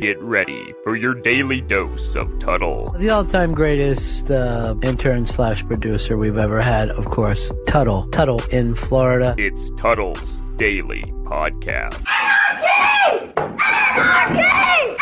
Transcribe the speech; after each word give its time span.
Get 0.00 0.20
ready 0.22 0.74
for 0.84 0.94
your 0.94 1.12
daily 1.12 1.60
dose 1.60 2.14
of 2.14 2.38
Tuttle. 2.38 2.94
The 2.98 3.10
all-time 3.10 3.52
greatest 3.52 4.30
uh, 4.30 4.76
intern 4.82 5.26
slash 5.26 5.66
producer 5.66 6.16
we've 6.16 6.38
ever 6.38 6.60
had, 6.60 6.90
of 6.90 7.06
course, 7.06 7.50
Tuttle. 7.66 8.06
Tuttle 8.10 8.40
in 8.52 8.76
Florida. 8.76 9.34
It's 9.38 9.70
Tuttle's 9.70 10.40
Daily 10.56 11.02
Podcast. 11.24 12.04
Anarchy! 12.06 13.32
Anarchy! 13.36 14.96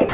Anarchy! 0.00 0.12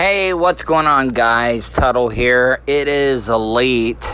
Hey, 0.00 0.32
what's 0.32 0.62
going 0.62 0.86
on, 0.86 1.08
guys? 1.08 1.70
Tuttle 1.70 2.08
here. 2.08 2.60
It 2.68 2.86
is 2.86 3.28
late 3.28 4.04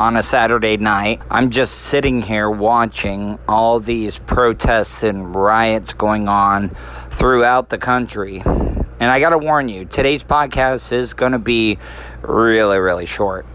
on 0.00 0.16
a 0.16 0.22
Saturday 0.22 0.76
night. 0.76 1.20
I'm 1.30 1.50
just 1.50 1.74
sitting 1.74 2.22
here 2.22 2.50
watching 2.50 3.38
all 3.48 3.78
these 3.78 4.18
protests 4.18 5.02
and 5.02 5.34
riots 5.34 5.92
going 5.92 6.28
on 6.28 6.70
throughout 7.10 7.68
the 7.68 7.78
country. 7.78 8.42
And 8.44 9.10
I 9.10 9.20
got 9.20 9.30
to 9.30 9.38
warn 9.38 9.68
you, 9.68 9.84
today's 9.84 10.24
podcast 10.24 10.92
is 10.92 11.14
going 11.14 11.32
to 11.32 11.38
be 11.38 11.78
really, 12.22 12.78
really 12.78 13.06
short. 13.06 13.46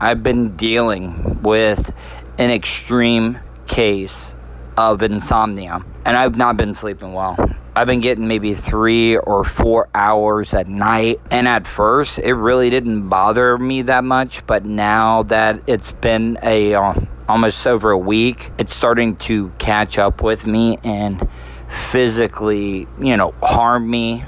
I've 0.00 0.22
been 0.22 0.56
dealing 0.56 1.40
with 1.42 1.94
an 2.38 2.50
extreme 2.50 3.40
case 3.66 4.36
of 4.76 5.02
insomnia, 5.02 5.84
and 6.04 6.16
I've 6.16 6.36
not 6.36 6.56
been 6.56 6.74
sleeping 6.74 7.12
well. 7.12 7.36
I've 7.74 7.86
been 7.86 8.00
getting 8.00 8.28
maybe 8.28 8.52
three 8.52 9.16
or 9.16 9.44
four 9.44 9.88
hours 9.94 10.52
at 10.52 10.68
night. 10.68 11.20
And 11.30 11.48
at 11.48 11.66
first, 11.66 12.18
it 12.18 12.34
really 12.34 12.68
didn't 12.68 13.08
bother 13.08 13.56
me 13.56 13.82
that 13.82 14.04
much. 14.04 14.46
But 14.46 14.66
now 14.66 15.22
that 15.24 15.62
it's 15.66 15.92
been 15.92 16.38
a 16.42 16.74
uh, 16.74 16.94
almost 17.28 17.66
over 17.66 17.90
a 17.90 17.98
week, 17.98 18.50
it's 18.58 18.74
starting 18.74 19.16
to 19.16 19.48
catch 19.58 19.98
up 19.98 20.22
with 20.22 20.46
me 20.46 20.78
and 20.84 21.26
physically, 21.66 22.86
you 23.00 23.16
know, 23.16 23.34
harm 23.42 23.88
me. 23.88 24.22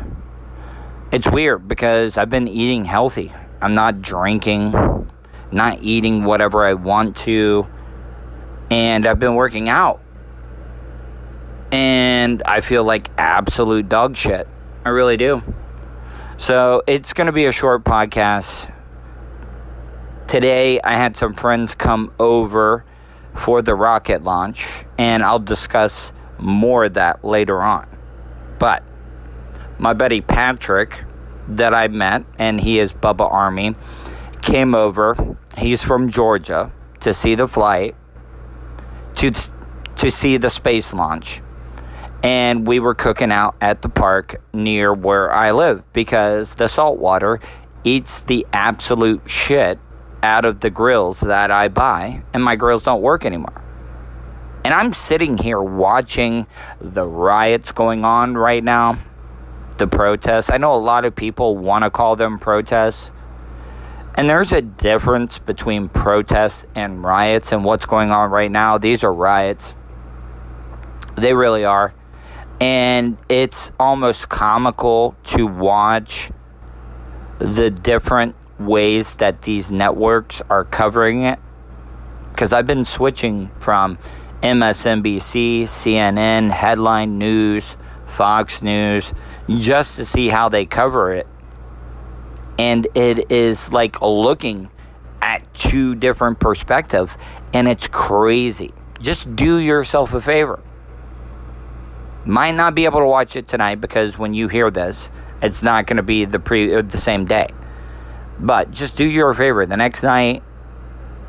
It's 1.12 1.30
weird 1.30 1.68
because 1.68 2.16
I've 2.16 2.30
been 2.30 2.48
eating 2.48 2.86
healthy. 2.86 3.30
I'm 3.60 3.74
not 3.74 4.00
drinking, 4.00 4.72
not 5.52 5.82
eating 5.82 6.24
whatever 6.24 6.64
I 6.64 6.72
want 6.72 7.18
to. 7.18 7.66
And 8.70 9.06
I've 9.06 9.18
been 9.18 9.34
working 9.34 9.68
out 9.68 10.00
and 11.74 12.40
I 12.46 12.60
feel 12.60 12.84
like 12.84 13.10
absolute 13.18 13.88
dog 13.88 14.16
shit. 14.16 14.46
I 14.84 14.90
really 14.90 15.16
do. 15.16 15.42
So 16.36 16.84
it's 16.86 17.12
going 17.12 17.26
to 17.26 17.32
be 17.32 17.46
a 17.46 17.52
short 17.52 17.82
podcast. 17.82 18.72
Today, 20.28 20.80
I 20.82 20.92
had 20.92 21.16
some 21.16 21.32
friends 21.32 21.74
come 21.74 22.12
over 22.20 22.84
for 23.34 23.60
the 23.60 23.74
rocket 23.74 24.22
launch, 24.22 24.84
and 24.98 25.24
I'll 25.24 25.40
discuss 25.40 26.12
more 26.38 26.84
of 26.84 26.94
that 26.94 27.24
later 27.24 27.60
on. 27.60 27.88
But 28.60 28.84
my 29.76 29.94
buddy 29.94 30.20
Patrick, 30.20 31.02
that 31.48 31.74
I 31.74 31.88
met, 31.88 32.24
and 32.38 32.60
he 32.60 32.78
is 32.78 32.92
Bubba 32.94 33.28
Army, 33.28 33.74
came 34.42 34.76
over. 34.76 35.36
He's 35.58 35.82
from 35.82 36.08
Georgia 36.08 36.70
to 37.00 37.12
see 37.12 37.34
the 37.34 37.48
flight, 37.48 37.96
to, 39.16 39.32
to 39.96 40.10
see 40.12 40.36
the 40.36 40.50
space 40.50 40.94
launch 40.94 41.42
and 42.24 42.66
we 42.66 42.80
were 42.80 42.94
cooking 42.94 43.30
out 43.30 43.54
at 43.60 43.82
the 43.82 43.88
park 43.90 44.40
near 44.54 44.94
where 44.94 45.30
I 45.30 45.50
live 45.52 45.84
because 45.92 46.54
the 46.54 46.68
salt 46.68 46.98
water 46.98 47.38
eats 47.84 48.22
the 48.22 48.46
absolute 48.50 49.28
shit 49.28 49.78
out 50.22 50.46
of 50.46 50.60
the 50.60 50.70
grills 50.70 51.20
that 51.20 51.50
I 51.50 51.68
buy, 51.68 52.22
and 52.32 52.42
my 52.42 52.56
grills 52.56 52.82
don't 52.82 53.02
work 53.02 53.26
anymore. 53.26 53.60
And 54.64 54.72
I'm 54.72 54.94
sitting 54.94 55.36
here 55.36 55.60
watching 55.60 56.46
the 56.80 57.06
riots 57.06 57.72
going 57.72 58.06
on 58.06 58.38
right 58.38 58.64
now, 58.64 58.98
the 59.76 59.86
protests. 59.86 60.50
I 60.50 60.56
know 60.56 60.74
a 60.74 60.80
lot 60.80 61.04
of 61.04 61.14
people 61.14 61.58
want 61.58 61.84
to 61.84 61.90
call 61.90 62.16
them 62.16 62.38
protests. 62.38 63.12
And 64.14 64.30
there's 64.30 64.52
a 64.52 64.62
difference 64.62 65.38
between 65.38 65.90
protests 65.90 66.66
and 66.74 67.04
riots 67.04 67.52
and 67.52 67.66
what's 67.66 67.84
going 67.84 68.10
on 68.10 68.30
right 68.30 68.50
now. 68.50 68.78
These 68.78 69.04
are 69.04 69.12
riots. 69.12 69.76
They 71.16 71.34
really 71.34 71.66
are 71.66 71.92
and 72.60 73.16
it's 73.28 73.72
almost 73.78 74.28
comical 74.28 75.16
to 75.24 75.46
watch 75.46 76.30
the 77.38 77.70
different 77.70 78.36
ways 78.58 79.16
that 79.16 79.42
these 79.42 79.70
networks 79.70 80.40
are 80.48 80.64
covering 80.64 81.22
it 81.22 81.38
because 82.30 82.52
I've 82.52 82.66
been 82.66 82.84
switching 82.84 83.48
from 83.60 83.98
MSNBC, 84.42 85.62
CNN, 85.62 86.50
Headline 86.50 87.18
News, 87.18 87.76
Fox 88.06 88.62
News 88.62 89.12
just 89.48 89.96
to 89.96 90.04
see 90.04 90.28
how 90.28 90.48
they 90.48 90.66
cover 90.66 91.12
it. 91.12 91.26
And 92.58 92.86
it 92.94 93.30
is 93.30 93.72
like 93.72 94.00
looking 94.00 94.70
at 95.20 95.52
two 95.54 95.94
different 95.94 96.38
perspectives 96.40 97.16
and 97.52 97.66
it's 97.68 97.88
crazy. 97.88 98.72
Just 99.00 99.34
do 99.34 99.58
yourself 99.58 100.14
a 100.14 100.20
favor 100.20 100.60
might 102.24 102.52
not 102.52 102.74
be 102.74 102.84
able 102.84 103.00
to 103.00 103.06
watch 103.06 103.36
it 103.36 103.46
tonight 103.46 103.80
because 103.80 104.18
when 104.18 104.34
you 104.34 104.48
hear 104.48 104.70
this, 104.70 105.10
it's 105.42 105.62
not 105.62 105.86
going 105.86 105.98
to 105.98 106.02
be 106.02 106.24
the 106.24 106.38
pre 106.38 106.74
uh, 106.74 106.82
the 106.82 106.98
same 106.98 107.24
day. 107.24 107.48
But 108.38 108.70
just 108.70 108.96
do 108.96 109.08
your 109.08 109.32
favor. 109.34 109.66
The 109.66 109.76
next 109.76 110.02
night, 110.02 110.42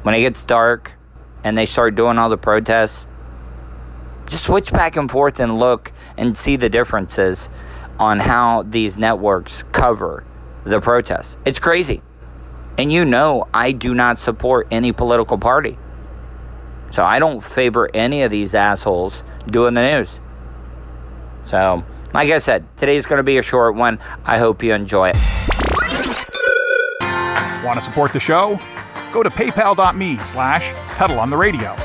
when 0.04 0.16
it 0.16 0.22
gets 0.22 0.44
dark 0.44 0.94
and 1.44 1.58
they 1.58 1.66
start 1.66 1.96
doing 1.96 2.18
all 2.18 2.30
the 2.30 2.38
protests, 2.38 3.08
just 4.28 4.46
switch 4.46 4.72
back 4.72 4.96
and 4.96 5.10
forth 5.10 5.40
and 5.40 5.60
look 5.60 5.92
and 6.18 6.38
see 6.38 6.56
the 6.56 6.70
differences 6.70 7.50
on 8.00 8.20
how 8.20 8.64
these 8.64 8.98
networks 8.98 9.64
cover 9.72 10.24
the 10.64 10.82
protests. 10.82 11.38
It's 11.46 11.60
crazy. 11.60 12.02
And 12.78 12.92
you 12.92 13.06
know, 13.06 13.48
I 13.54 13.72
do 13.72 13.94
not 13.94 14.20
support 14.20 14.68
any 14.72 14.92
political 14.92 15.38
party. 15.38 15.78
So 16.92 17.04
I 17.04 17.20
don't 17.20 17.44
favor 17.44 17.90
any 17.94 18.24
of 18.24 18.32
these 18.32 18.56
assholes 18.56 19.24
doing 19.48 19.74
the 19.74 19.84
news. 19.84 20.20
So, 21.46 21.84
like 22.14 22.30
I 22.32 22.38
said, 22.40 22.66
today's 22.76 23.06
going 23.06 23.18
to 23.18 23.24
be 23.24 23.38
a 23.38 23.44
short 23.44 23.76
one. 23.76 24.00
I 24.26 24.38
hope 24.38 24.62
you 24.64 24.74
enjoy 24.74 25.12
it. 25.14 25.18
Want 27.64 27.76
to 27.78 27.82
support 27.82 28.14
the 28.14 28.20
show? 28.20 28.60
Go 29.12 29.24
to 29.24 29.30
paypal.me 29.30 30.18
slash 30.18 30.74
Tuttle 30.96 31.20
on 31.20 31.30
the 31.30 31.38
radio. 31.38 31.76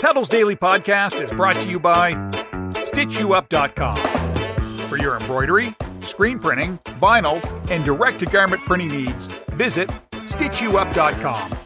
Tuttle's 0.00 0.28
Daily 0.28 0.56
Podcast 0.56 1.20
is 1.20 1.30
brought 1.32 1.60
to 1.60 1.68
you 1.68 1.78
by 1.80 2.14
StitchYouUp.com. 2.74 3.96
For 4.88 4.98
your 4.98 5.16
embroidery, 5.18 5.74
screen 6.00 6.38
printing, 6.38 6.78
vinyl, 7.00 7.42
and 7.70 7.84
direct-to-garment 7.84 8.62
printing 8.62 8.88
needs, 8.88 9.26
visit 9.54 9.88
StitchYouUp.com. 10.12 11.65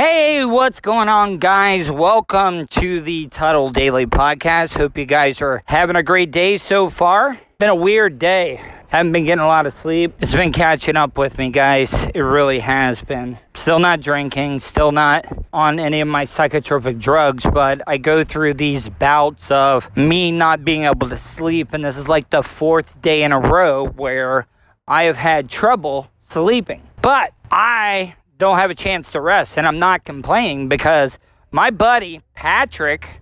Hey, 0.00 0.46
what's 0.46 0.80
going 0.80 1.10
on, 1.10 1.36
guys? 1.36 1.90
Welcome 1.90 2.66
to 2.68 3.02
the 3.02 3.26
Tuttle 3.26 3.68
Daily 3.68 4.06
Podcast. 4.06 4.78
Hope 4.78 4.96
you 4.96 5.04
guys 5.04 5.42
are 5.42 5.62
having 5.66 5.94
a 5.94 6.02
great 6.02 6.30
day 6.30 6.56
so 6.56 6.88
far. 6.88 7.38
Been 7.58 7.68
a 7.68 7.74
weird 7.74 8.18
day. 8.18 8.62
Haven't 8.88 9.12
been 9.12 9.26
getting 9.26 9.44
a 9.44 9.46
lot 9.46 9.66
of 9.66 9.74
sleep. 9.74 10.14
It's 10.18 10.34
been 10.34 10.54
catching 10.54 10.96
up 10.96 11.18
with 11.18 11.36
me, 11.36 11.50
guys. 11.50 12.08
It 12.14 12.20
really 12.22 12.60
has 12.60 13.02
been. 13.02 13.36
Still 13.52 13.78
not 13.78 14.00
drinking, 14.00 14.60
still 14.60 14.90
not 14.90 15.26
on 15.52 15.78
any 15.78 16.00
of 16.00 16.08
my 16.08 16.24
psychotropic 16.24 16.98
drugs, 16.98 17.44
but 17.44 17.82
I 17.86 17.98
go 17.98 18.24
through 18.24 18.54
these 18.54 18.88
bouts 18.88 19.50
of 19.50 19.94
me 19.94 20.32
not 20.32 20.64
being 20.64 20.84
able 20.84 21.10
to 21.10 21.16
sleep, 21.18 21.74
and 21.74 21.84
this 21.84 21.98
is 21.98 22.08
like 22.08 22.30
the 22.30 22.42
fourth 22.42 23.02
day 23.02 23.22
in 23.22 23.32
a 23.32 23.38
row 23.38 23.86
where 23.86 24.46
I 24.88 25.02
have 25.02 25.18
had 25.18 25.50
trouble 25.50 26.10
sleeping. 26.26 26.84
But 27.02 27.34
I 27.50 28.14
don't 28.40 28.56
have 28.56 28.70
a 28.70 28.74
chance 28.74 29.12
to 29.12 29.20
rest, 29.20 29.56
and 29.56 29.66
I'm 29.66 29.78
not 29.78 30.04
complaining 30.04 30.68
because 30.68 31.18
my 31.52 31.70
buddy 31.70 32.22
Patrick 32.34 33.20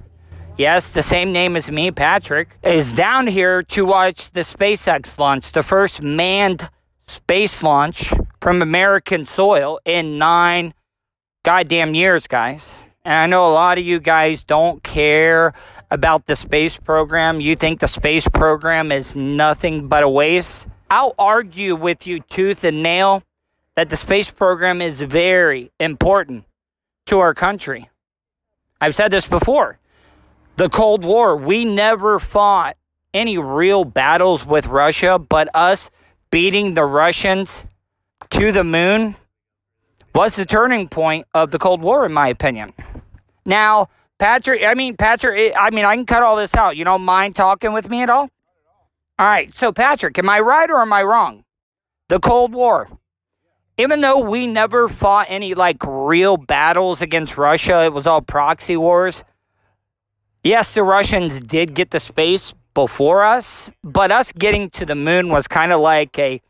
yes, 0.58 0.92
the 0.92 1.02
same 1.02 1.32
name 1.32 1.56
as 1.56 1.70
me, 1.70 1.90
Patrick, 1.90 2.58
is 2.62 2.92
down 2.92 3.28
here 3.28 3.62
to 3.62 3.86
watch 3.86 4.32
the 4.32 4.40
SpaceX 4.40 5.18
launch, 5.18 5.52
the 5.52 5.62
first 5.62 6.02
manned 6.02 6.68
space 6.98 7.62
launch 7.62 8.12
from 8.40 8.60
American 8.60 9.24
soil 9.24 9.80
in 9.84 10.18
nine 10.18 10.74
goddamn 11.44 11.94
years, 11.94 12.26
guys. 12.26 12.76
And 13.04 13.14
I 13.14 13.26
know 13.26 13.48
a 13.48 13.54
lot 13.54 13.78
of 13.78 13.84
you 13.84 14.00
guys 14.00 14.42
don't 14.42 14.82
care 14.82 15.54
about 15.90 16.26
the 16.26 16.36
space 16.36 16.76
program. 16.76 17.40
You 17.40 17.56
think 17.56 17.80
the 17.80 17.88
space 17.88 18.28
program 18.28 18.92
is 18.92 19.16
nothing 19.16 19.88
but 19.88 20.02
a 20.02 20.08
waste. 20.08 20.66
I'll 20.90 21.14
argue 21.18 21.74
with 21.76 22.06
you 22.06 22.20
tooth 22.20 22.64
and 22.64 22.82
nail 22.82 23.22
that 23.78 23.90
the 23.90 23.96
space 23.96 24.28
program 24.28 24.82
is 24.82 25.00
very 25.02 25.70
important 25.78 26.44
to 27.06 27.20
our 27.20 27.32
country. 27.32 27.88
I've 28.80 28.92
said 28.92 29.12
this 29.12 29.24
before. 29.24 29.78
The 30.56 30.68
Cold 30.68 31.04
War, 31.04 31.36
we 31.36 31.64
never 31.64 32.18
fought 32.18 32.76
any 33.14 33.38
real 33.38 33.84
battles 33.84 34.44
with 34.44 34.66
Russia, 34.66 35.16
but 35.16 35.48
us 35.54 35.92
beating 36.32 36.74
the 36.74 36.82
Russians 36.82 37.66
to 38.30 38.50
the 38.50 38.64
moon 38.64 39.14
was 40.12 40.34
the 40.34 40.44
turning 40.44 40.88
point 40.88 41.28
of 41.32 41.52
the 41.52 41.58
Cold 41.60 41.80
War, 41.80 42.04
in 42.04 42.12
my 42.12 42.26
opinion. 42.26 42.72
Now, 43.44 43.90
Patrick, 44.18 44.64
I 44.64 44.74
mean, 44.74 44.96
Patrick, 44.96 45.52
eh, 45.52 45.56
I 45.56 45.70
mean, 45.70 45.84
I 45.84 45.94
can 45.94 46.04
cut 46.04 46.24
all 46.24 46.34
this 46.34 46.56
out. 46.56 46.76
You 46.76 46.84
don't 46.84 47.02
mind 47.02 47.36
talking 47.36 47.72
with 47.72 47.88
me 47.88 48.02
at 48.02 48.10
all? 48.10 48.28
All 49.20 49.26
right. 49.26 49.54
So, 49.54 49.70
Patrick, 49.70 50.18
am 50.18 50.28
I 50.28 50.40
right 50.40 50.68
or 50.68 50.82
am 50.82 50.92
I 50.92 51.04
wrong? 51.04 51.44
The 52.08 52.18
Cold 52.18 52.52
War. 52.52 52.88
Even 53.78 54.00
though 54.00 54.18
we 54.18 54.48
never 54.48 54.88
fought 54.88 55.26
any 55.30 55.54
like 55.54 55.76
real 55.86 56.36
battles 56.36 57.00
against 57.00 57.38
Russia, 57.38 57.84
it 57.84 57.92
was 57.92 58.08
all 58.08 58.20
proxy 58.20 58.76
wars. 58.76 59.22
Yes, 60.42 60.74
the 60.74 60.82
Russians 60.82 61.40
did 61.40 61.74
get 61.74 61.92
the 61.92 62.00
space 62.00 62.54
before 62.74 63.22
us, 63.22 63.70
but 63.84 64.10
us 64.10 64.32
getting 64.32 64.68
to 64.70 64.84
the 64.84 64.94
moon 64.96 65.28
was 65.28 65.46
kind 65.46 65.72
of 65.72 65.80
like 65.80 66.18
a 66.18 66.40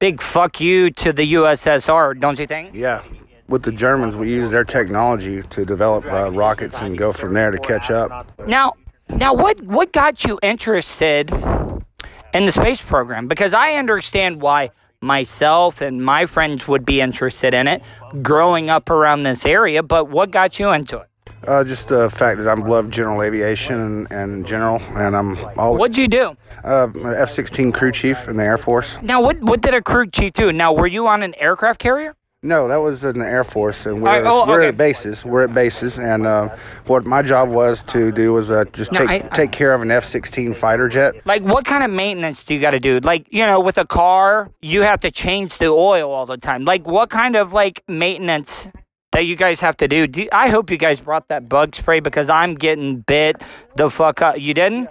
big 0.00 0.20
fuck 0.20 0.60
you 0.60 0.90
to 0.90 1.12
the 1.12 1.34
USSR, 1.34 2.18
don't 2.18 2.38
you 2.38 2.46
think? 2.46 2.74
Yeah. 2.74 3.02
With 3.46 3.62
the 3.62 3.72
Germans, 3.72 4.16
we 4.16 4.30
used 4.30 4.50
their 4.50 4.64
technology 4.64 5.42
to 5.42 5.64
develop 5.64 6.06
uh, 6.06 6.30
rockets 6.32 6.80
and 6.80 6.96
go 6.98 7.12
from 7.12 7.34
there 7.34 7.50
to 7.50 7.58
catch 7.58 7.90
up. 7.90 8.26
Now, 8.46 8.72
now, 9.08 9.34
what 9.34 9.60
what 9.62 9.92
got 9.92 10.24
you 10.24 10.38
interested 10.42 11.30
in 11.30 12.46
the 12.46 12.52
space 12.52 12.80
program? 12.80 13.28
Because 13.28 13.52
I 13.52 13.74
understand 13.74 14.40
why 14.40 14.70
myself 15.04 15.80
and 15.80 16.04
my 16.04 16.26
friends 16.26 16.66
would 16.66 16.84
be 16.84 17.00
interested 17.00 17.54
in 17.54 17.68
it, 17.68 17.82
growing 18.22 18.70
up 18.70 18.90
around 18.90 19.22
this 19.22 19.46
area. 19.46 19.82
But 19.82 20.08
what 20.08 20.30
got 20.30 20.58
you 20.58 20.70
into 20.70 20.98
it? 20.98 21.08
Uh, 21.46 21.62
just 21.62 21.90
the 21.90 22.08
fact 22.08 22.38
that 22.38 22.48
I 22.48 22.54
love 22.54 22.88
general 22.88 23.22
aviation 23.22 23.78
and, 23.78 24.10
and 24.10 24.46
general, 24.46 24.80
and 24.96 25.14
I'm 25.14 25.36
all 25.58 25.76
What'd 25.76 25.98
you 25.98 26.08
do? 26.08 26.36
uh, 26.64 26.88
F-16 26.94 27.74
crew 27.74 27.92
chief 27.92 28.26
in 28.28 28.38
the 28.38 28.44
Air 28.44 28.56
Force. 28.56 29.00
Now, 29.02 29.20
what 29.20 29.42
what 29.42 29.60
did 29.60 29.74
a 29.74 29.82
crew 29.82 30.06
chief 30.06 30.32
do? 30.32 30.50
Now, 30.52 30.72
were 30.72 30.86
you 30.86 31.06
on 31.06 31.22
an 31.22 31.34
aircraft 31.36 31.80
carrier? 31.80 32.16
No, 32.44 32.68
that 32.68 32.76
was 32.76 33.02
in 33.04 33.18
the 33.18 33.24
Air 33.26 33.42
Force, 33.42 33.86
and 33.86 34.02
we're, 34.02 34.22
right, 34.22 34.22
oh, 34.26 34.46
we're 34.46 34.60
okay. 34.60 34.68
at 34.68 34.76
bases. 34.76 35.24
We're 35.24 35.44
at 35.44 35.54
bases, 35.54 35.98
and 35.98 36.26
uh, 36.26 36.50
what 36.86 37.06
my 37.06 37.22
job 37.22 37.48
was 37.48 37.82
to 37.84 38.12
do 38.12 38.34
was 38.34 38.50
uh, 38.50 38.64
just 38.66 38.92
No, 38.92 38.98
take 38.98 39.08
I- 39.08 39.14
I- 39.26 39.28
take 39.34 39.50
care 39.50 39.72
of 39.72 39.80
an 39.80 39.90
F-16 39.90 40.54
fighter 40.54 40.88
jet. 40.90 41.14
Like, 41.24 41.42
what 41.42 41.64
kind 41.64 41.82
of 41.82 41.90
maintenance 41.90 42.44
do 42.44 42.52
you 42.52 42.60
got 42.60 42.72
to 42.72 42.78
do? 42.78 43.00
Like, 43.00 43.26
you 43.30 43.46
know, 43.46 43.60
with 43.60 43.78
a 43.78 43.86
car, 43.86 44.50
you 44.60 44.82
have 44.82 45.00
to 45.00 45.10
change 45.10 45.56
the 45.56 45.68
oil 45.68 46.10
all 46.12 46.26
the 46.26 46.36
time. 46.36 46.66
Like, 46.66 46.86
what 46.86 47.08
kind 47.08 47.34
of 47.34 47.54
like 47.54 47.82
maintenance 47.88 48.68
that 49.12 49.24
you 49.24 49.36
guys 49.36 49.60
have 49.60 49.78
to 49.78 49.88
do? 49.88 50.06
do 50.06 50.28
I 50.30 50.50
hope 50.50 50.70
you 50.70 50.76
guys 50.76 51.00
brought 51.00 51.28
that 51.28 51.48
bug 51.48 51.74
spray 51.74 52.00
because 52.00 52.28
I'm 52.28 52.56
getting 52.56 53.00
bit 53.00 53.40
the 53.76 53.88
fuck 53.88 54.20
up. 54.20 54.38
You 54.38 54.52
didn't? 54.52 54.90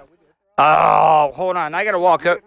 Oh, 0.58 1.32
hold 1.36 1.56
on. 1.58 1.76
I 1.76 1.84
gotta 1.84 2.00
walk 2.00 2.26
up. 2.26 2.40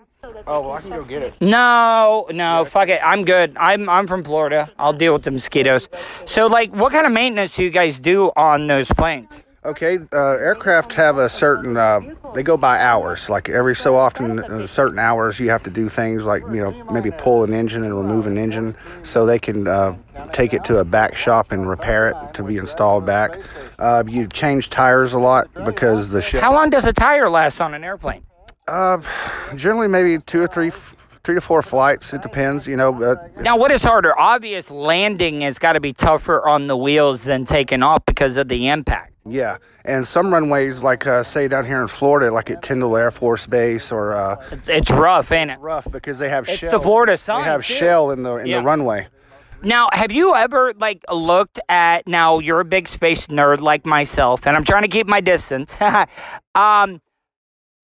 Oh, 0.46 0.60
well, 0.60 0.72
I 0.72 0.80
can 0.80 0.90
go 0.90 1.04
get 1.04 1.22
it. 1.22 1.36
No, 1.40 2.26
no, 2.30 2.64
fuck 2.64 2.88
it. 2.88 3.00
I'm 3.02 3.24
good. 3.24 3.56
I'm 3.58 3.88
I'm 3.88 4.06
from 4.06 4.24
Florida. 4.24 4.70
I'll 4.78 4.92
deal 4.92 5.12
with 5.12 5.24
the 5.24 5.30
mosquitoes. 5.30 5.88
So, 6.24 6.46
like, 6.46 6.72
what 6.72 6.92
kind 6.92 7.06
of 7.06 7.12
maintenance 7.12 7.56
do 7.56 7.64
you 7.64 7.70
guys 7.70 7.98
do 7.98 8.30
on 8.36 8.66
those 8.66 8.88
planes? 8.90 9.42
Okay, 9.66 9.98
uh, 10.12 10.36
aircraft 10.36 10.92
have 10.92 11.18
a 11.18 11.28
certain. 11.28 11.76
Uh, 11.76 12.00
they 12.36 12.44
go 12.44 12.56
by 12.56 12.78
hours. 12.78 13.28
Like 13.28 13.48
every 13.48 13.74
so 13.74 13.96
often, 13.96 14.38
uh, 14.38 14.64
certain 14.64 15.00
hours, 15.00 15.40
you 15.40 15.50
have 15.50 15.64
to 15.64 15.70
do 15.70 15.88
things 15.88 16.24
like 16.24 16.42
you 16.42 16.62
know 16.62 16.84
maybe 16.92 17.10
pull 17.10 17.42
an 17.42 17.52
engine 17.52 17.82
and 17.82 17.92
remove 17.96 18.28
an 18.28 18.38
engine, 18.38 18.76
so 19.02 19.26
they 19.26 19.40
can 19.40 19.66
uh, 19.66 19.96
take 20.30 20.54
it 20.54 20.62
to 20.64 20.78
a 20.78 20.84
back 20.84 21.16
shop 21.16 21.50
and 21.50 21.68
repair 21.68 22.10
it 22.10 22.34
to 22.34 22.44
be 22.44 22.58
installed 22.58 23.04
back. 23.04 23.40
Uh, 23.80 24.04
you 24.06 24.28
change 24.28 24.70
tires 24.70 25.14
a 25.14 25.18
lot 25.18 25.52
because 25.64 26.10
the 26.10 26.22
ship. 26.22 26.40
How 26.40 26.54
long 26.54 26.70
does 26.70 26.84
a 26.84 26.92
tire 26.92 27.28
last 27.28 27.60
on 27.60 27.74
an 27.74 27.82
airplane? 27.82 28.22
Uh, 28.68 28.98
generally, 29.54 29.88
maybe 29.88 30.18
two 30.22 30.42
or 30.42 30.46
three, 30.46 30.70
three 30.70 31.34
to 31.36 31.40
four 31.40 31.62
flights. 31.62 32.12
It 32.12 32.22
depends. 32.22 32.66
You 32.66 32.76
know, 32.76 32.92
But 32.92 33.40
Now, 33.40 33.56
what 33.56 33.70
is 33.70 33.84
harder? 33.84 34.18
Obvious 34.18 34.70
landing 34.70 35.42
has 35.42 35.58
got 35.58 35.74
to 35.74 35.80
be 35.80 35.92
tougher 35.92 36.46
on 36.46 36.66
the 36.66 36.76
wheels 36.76 37.24
than 37.24 37.44
taking 37.44 37.82
off 37.82 38.04
because 38.06 38.36
of 38.36 38.48
the 38.48 38.68
impact. 38.68 39.12
Yeah, 39.28 39.56
and 39.84 40.06
some 40.06 40.32
runways, 40.32 40.84
like 40.84 41.04
uh, 41.04 41.24
say 41.24 41.48
down 41.48 41.66
here 41.66 41.82
in 41.82 41.88
Florida, 41.88 42.30
like 42.32 42.48
at 42.48 42.62
Tyndall 42.62 42.96
Air 42.96 43.10
Force 43.10 43.44
Base, 43.48 43.90
or 43.90 44.14
uh, 44.14 44.36
It's, 44.52 44.68
it's 44.68 44.90
rough, 44.92 45.32
ain't 45.32 45.50
it? 45.50 45.58
rough 45.58 45.90
because 45.90 46.20
they 46.20 46.28
have 46.28 46.44
It's 46.44 46.58
shell. 46.58 46.70
the 46.70 46.78
Florida 46.78 47.16
sun, 47.16 47.42
They 47.42 47.48
have 47.48 47.66
too. 47.66 47.74
shell 47.74 48.12
in 48.12 48.22
the 48.22 48.36
in 48.36 48.46
Yeah. 48.46 48.58
the 48.60 48.64
runway. 48.64 49.08
Now, 49.64 49.88
have 49.92 50.12
you 50.12 50.36
ever 50.36 50.74
like 50.78 51.02
looked 51.12 51.58
at? 51.68 52.06
Now, 52.06 52.38
you're 52.38 52.60
a 52.60 52.64
big 52.64 52.86
space 52.86 53.26
nerd 53.26 53.60
like 53.60 53.84
myself, 53.84 54.46
and 54.46 54.56
I'm 54.56 54.62
trying 54.62 54.82
to 54.82 54.88
keep 54.88 55.08
my 55.08 55.20
distance. 55.20 55.74
um, 56.54 57.00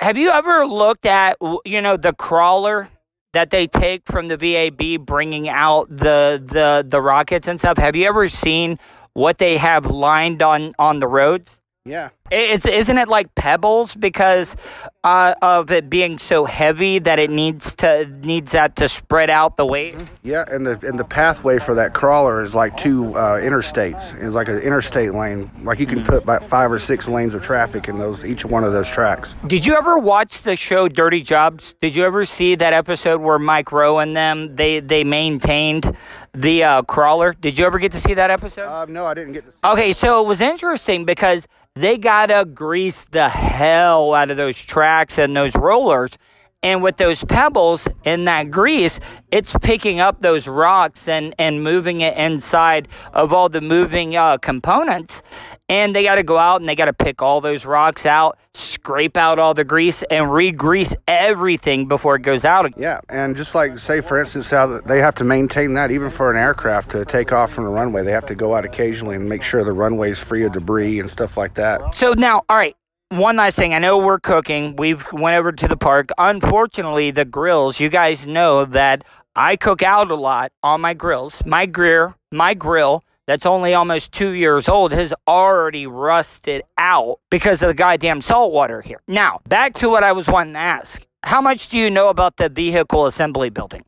have 0.02 0.16
you 0.18 0.30
ever 0.30 0.66
looked 0.66 1.06
at 1.06 1.36
you 1.64 1.80
know 1.80 1.96
the 1.96 2.12
crawler 2.12 2.88
that 3.32 3.50
they 3.50 3.66
take 3.66 4.02
from 4.06 4.28
the 4.28 4.36
VAB, 4.36 5.06
bringing 5.06 5.48
out 5.48 5.88
the 5.88 6.42
the 6.44 6.84
the 6.86 7.00
rockets 7.00 7.48
and 7.48 7.58
stuff? 7.58 7.78
Have 7.78 7.96
you 7.96 8.06
ever 8.06 8.28
seen 8.28 8.78
what 9.14 9.38
they 9.38 9.56
have 9.56 9.86
lined 9.86 10.42
on 10.42 10.72
on 10.78 10.98
the 10.98 11.06
roads? 11.06 11.60
Yeah. 11.84 12.10
It's 12.32 12.66
isn't 12.66 12.96
it 12.96 13.08
like 13.08 13.34
pebbles 13.34 13.94
because 13.94 14.56
uh, 15.04 15.34
of 15.42 15.70
it 15.70 15.90
being 15.90 16.18
so 16.18 16.46
heavy 16.46 16.98
that 17.00 17.18
it 17.18 17.28
needs 17.28 17.74
to 17.76 18.06
needs 18.22 18.52
that 18.52 18.76
to 18.76 18.88
spread 18.88 19.28
out 19.28 19.56
the 19.56 19.66
weight. 19.66 19.96
Yeah, 20.22 20.44
and 20.50 20.64
the 20.64 20.78
and 20.86 20.98
the 20.98 21.04
pathway 21.04 21.58
for 21.58 21.74
that 21.74 21.92
crawler 21.92 22.40
is 22.40 22.54
like 22.54 22.76
two 22.76 23.14
uh, 23.16 23.38
interstates. 23.40 24.18
It's 24.18 24.34
like 24.34 24.48
an 24.48 24.58
interstate 24.60 25.12
lane. 25.12 25.50
Like 25.62 25.78
you 25.78 25.86
can 25.86 26.02
put 26.02 26.22
about 26.22 26.42
five 26.42 26.72
or 26.72 26.78
six 26.78 27.06
lanes 27.06 27.34
of 27.34 27.42
traffic 27.42 27.88
in 27.88 27.98
those 27.98 28.24
each 28.24 28.44
one 28.44 28.64
of 28.64 28.72
those 28.72 28.90
tracks. 28.90 29.34
Did 29.46 29.66
you 29.66 29.74
ever 29.74 29.98
watch 29.98 30.42
the 30.42 30.56
show 30.56 30.88
Dirty 30.88 31.20
Jobs? 31.20 31.74
Did 31.80 31.94
you 31.94 32.04
ever 32.04 32.24
see 32.24 32.54
that 32.54 32.72
episode 32.72 33.20
where 33.20 33.38
Mike 33.38 33.72
Rowe 33.72 33.98
and 33.98 34.16
them 34.16 34.56
they 34.56 34.80
they 34.80 35.04
maintained 35.04 35.94
the 36.32 36.64
uh, 36.64 36.82
crawler? 36.82 37.34
Did 37.34 37.58
you 37.58 37.66
ever 37.66 37.78
get 37.78 37.92
to 37.92 38.00
see 38.00 38.14
that 38.14 38.30
episode? 38.30 38.68
Uh, 38.68 38.86
no, 38.86 39.04
I 39.04 39.14
didn't 39.14 39.34
get. 39.34 39.44
To 39.44 39.72
Okay, 39.72 39.92
so 39.92 40.22
it 40.22 40.26
was 40.26 40.40
interesting 40.40 41.04
because 41.04 41.46
they 41.74 41.96
gotta 42.26 42.44
grease 42.44 43.04
the 43.06 43.28
hell 43.28 44.14
out 44.14 44.30
of 44.30 44.36
those 44.36 44.60
tracks 44.60 45.18
and 45.18 45.36
those 45.36 45.56
rollers. 45.56 46.16
And 46.62 46.82
with 46.82 46.96
those 46.96 47.24
pebbles 47.24 47.88
in 48.04 48.24
that 48.24 48.50
grease, 48.50 49.00
it's 49.30 49.56
picking 49.62 50.00
up 50.00 50.22
those 50.22 50.48
rocks 50.48 51.08
and, 51.08 51.34
and 51.38 51.62
moving 51.62 52.00
it 52.00 52.16
inside 52.16 52.88
of 53.12 53.32
all 53.32 53.48
the 53.48 53.60
moving 53.60 54.16
uh, 54.16 54.38
components. 54.38 55.22
And 55.68 55.94
they 55.94 56.02
got 56.02 56.16
to 56.16 56.22
go 56.22 56.36
out 56.36 56.60
and 56.60 56.68
they 56.68 56.76
got 56.76 56.84
to 56.86 56.92
pick 56.92 57.22
all 57.22 57.40
those 57.40 57.64
rocks 57.64 58.04
out, 58.04 58.38
scrape 58.52 59.16
out 59.16 59.38
all 59.38 59.54
the 59.54 59.64
grease, 59.64 60.02
and 60.04 60.30
re 60.30 60.52
grease 60.52 60.94
everything 61.08 61.88
before 61.88 62.16
it 62.16 62.22
goes 62.22 62.44
out 62.44 62.62
yeah, 62.76 63.00
and 63.08 63.36
just 63.36 63.54
like 63.54 63.78
say 63.78 64.00
for 64.00 64.18
instance 64.18 64.50
how 64.50 64.80
they 64.80 64.98
have 65.00 65.14
to 65.16 65.24
maintain 65.24 65.74
that 65.74 65.90
even 65.90 66.10
for 66.10 66.30
an 66.30 66.36
aircraft 66.36 66.90
to 66.90 67.04
take 67.04 67.32
off 67.32 67.52
from 67.52 67.64
the 67.64 67.70
runway, 67.70 68.02
they 68.02 68.12
have 68.12 68.26
to 68.26 68.34
go 68.34 68.54
out 68.54 68.64
occasionally 68.64 69.16
and 69.16 69.28
make 69.28 69.42
sure 69.42 69.64
the 69.64 69.72
runway's 69.72 70.18
free 70.18 70.44
of 70.44 70.52
debris 70.52 71.00
and 71.00 71.10
stuff 71.10 71.36
like 71.36 71.54
that. 71.54 71.94
So 71.94 72.12
now, 72.12 72.42
all 72.48 72.56
right. 72.56 72.76
One 73.12 73.36
last 73.36 73.58
thing. 73.58 73.74
I 73.74 73.78
know 73.78 73.98
we're 73.98 74.18
cooking. 74.18 74.74
We've 74.76 75.04
went 75.12 75.36
over 75.36 75.52
to 75.52 75.68
the 75.68 75.76
park. 75.76 76.08
Unfortunately, 76.16 77.10
the 77.10 77.26
grills. 77.26 77.78
You 77.78 77.90
guys 77.90 78.26
know 78.26 78.64
that 78.64 79.04
I 79.36 79.56
cook 79.56 79.82
out 79.82 80.10
a 80.10 80.14
lot 80.14 80.50
on 80.62 80.80
my 80.80 80.94
grills. 80.94 81.44
My 81.44 81.66
grill, 81.66 82.14
my 82.30 82.54
grill, 82.54 83.04
that's 83.26 83.44
only 83.44 83.74
almost 83.74 84.12
two 84.12 84.32
years 84.32 84.66
old, 84.66 84.92
has 84.92 85.12
already 85.28 85.86
rusted 85.86 86.62
out 86.78 87.20
because 87.28 87.60
of 87.60 87.68
the 87.68 87.74
goddamn 87.74 88.22
salt 88.22 88.50
water 88.50 88.80
here. 88.80 89.02
Now, 89.06 89.40
back 89.46 89.74
to 89.74 89.90
what 89.90 90.02
I 90.02 90.12
was 90.12 90.26
wanting 90.26 90.54
to 90.54 90.60
ask. 90.60 91.06
How 91.22 91.42
much 91.42 91.68
do 91.68 91.76
you 91.76 91.90
know 91.90 92.08
about 92.08 92.38
the 92.38 92.48
vehicle 92.48 93.04
assembly 93.04 93.50
building? 93.50 93.84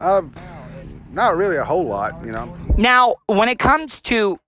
Uh, 0.00 0.22
not 1.12 1.36
really 1.36 1.56
a 1.58 1.64
whole 1.64 1.84
lot, 1.84 2.24
you 2.24 2.32
know. 2.32 2.56
Now, 2.78 3.16
when 3.26 3.50
it 3.50 3.58
comes 3.58 4.00
to 4.02 4.40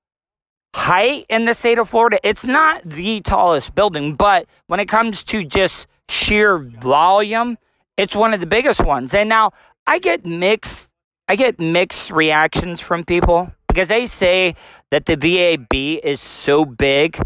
height 0.79 1.27
in 1.29 1.45
the 1.45 1.55
state 1.55 1.79
of 1.79 1.91
Florida, 1.91 2.19
it's 2.23 2.45
not 2.45 2.83
the 2.83 3.21
tallest 3.21 3.75
building, 3.75 4.15
but 4.15 4.47
when 4.69 4.81
it 4.81 4.89
comes 4.89 5.25
to 5.25 5.45
just 5.45 5.87
sheer 6.09 6.59
volume, 6.59 7.59
it's 7.97 8.15
one 8.15 8.33
of 8.33 8.41
the 8.41 8.47
biggest 8.47 8.85
ones. 8.85 9.13
And 9.13 9.29
now 9.29 9.51
I 9.87 9.99
get 9.99 10.25
mixed 10.25 10.91
I 11.31 11.37
get 11.37 11.61
mixed 11.61 12.11
reactions 12.11 12.81
from 12.81 13.05
people 13.05 13.53
because 13.67 13.89
they 13.89 14.07
say 14.07 14.55
that 14.91 15.05
the 15.05 15.15
VAB 15.15 16.01
is 16.03 16.21
so 16.21 16.65
big 16.65 17.21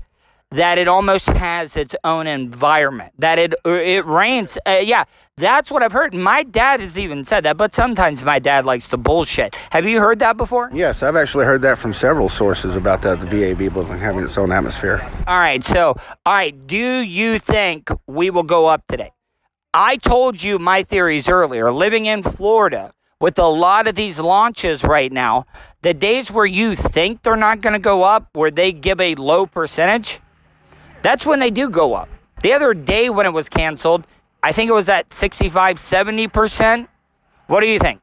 that 0.53 0.79
it 0.79 0.89
almost 0.89 1.29
has 1.29 1.77
its 1.77 1.97
own 2.05 2.27
environment. 2.27 3.13
That 3.19 3.39
it 3.39 3.55
it 3.65 4.05
rains. 4.05 4.59
Uh, 4.67 4.81
yeah, 4.83 5.05
that's 5.37 5.71
what 5.71 5.83
I've 5.83 5.93
heard. 5.93 6.15
My 6.15 6.43
dad 6.43 6.81
has 6.81 6.99
even 6.99 7.25
said 7.25 7.45
that, 7.45 7.57
but 7.57 7.75
sometimes 7.75 8.23
my 8.23 8.39
dad 8.39 8.65
likes 8.65 8.89
to 8.91 8.97
bullshit. 8.97 9.55
Have 9.71 9.87
you 9.87 10.01
heard 10.01 10.19
that 10.21 10.37
before? 10.37 10.71
Yes, 10.73 11.03
I've 11.03 11.17
actually 11.17 11.47
heard 11.47 11.63
that 11.63 11.79
from 11.79 11.95
several 11.95 12.29
sources 12.29 12.77
about 12.77 13.03
that 13.03 13.21
the 13.21 13.27
VAB 13.27 13.73
building 13.73 13.99
having 13.99 14.25
its 14.25 14.39
own 14.39 14.53
atmosphere. 14.53 15.01
All 15.27 15.39
right. 15.39 15.65
So, 15.65 15.97
all 16.27 16.35
right. 16.35 16.67
Do 16.67 16.77
you 16.77 17.39
think 17.39 17.91
we 18.07 18.31
will 18.31 18.43
go 18.43 18.67
up 18.67 18.87
today? 18.87 19.13
I 19.75 19.97
told 19.97 20.43
you 20.43 20.59
my 20.59 20.83
theories 20.83 21.29
earlier. 21.29 21.73
Living 21.73 22.05
in 22.07 22.23
Florida 22.23 22.93
with 23.23 23.39
a 23.39 23.47
lot 23.47 23.87
of 23.87 23.95
these 23.95 24.19
launches 24.19 24.85
right 24.85 25.13
now, 25.13 25.47
the 25.83 25.95
days 25.95 26.31
where 26.31 26.45
you 26.45 26.75
think 26.75 27.23
they're 27.23 27.37
not 27.37 27.61
going 27.61 27.73
to 27.73 27.79
go 27.79 28.03
up, 28.03 28.29
where 28.33 28.51
they 28.51 28.73
give 28.73 29.01
a 29.01 29.15
low 29.15 29.47
percentage, 29.47 30.21
that's 31.03 31.27
when 31.27 31.41
they 31.41 31.51
do 31.51 31.69
go 31.69 31.95
up. 31.95 32.09
The 32.43 32.53
other 32.53 32.75
day 32.75 33.11
when 33.11 33.27
it 33.27 33.33
was 33.33 33.49
canceled, 33.49 34.07
I 34.43 34.53
think 34.53 34.69
it 34.69 34.73
was 34.73 34.89
at 34.89 35.13
65, 35.13 35.77
70%. 35.77 36.89
What 37.47 37.61
do 37.61 37.67
you 37.67 37.79
think? 37.79 38.01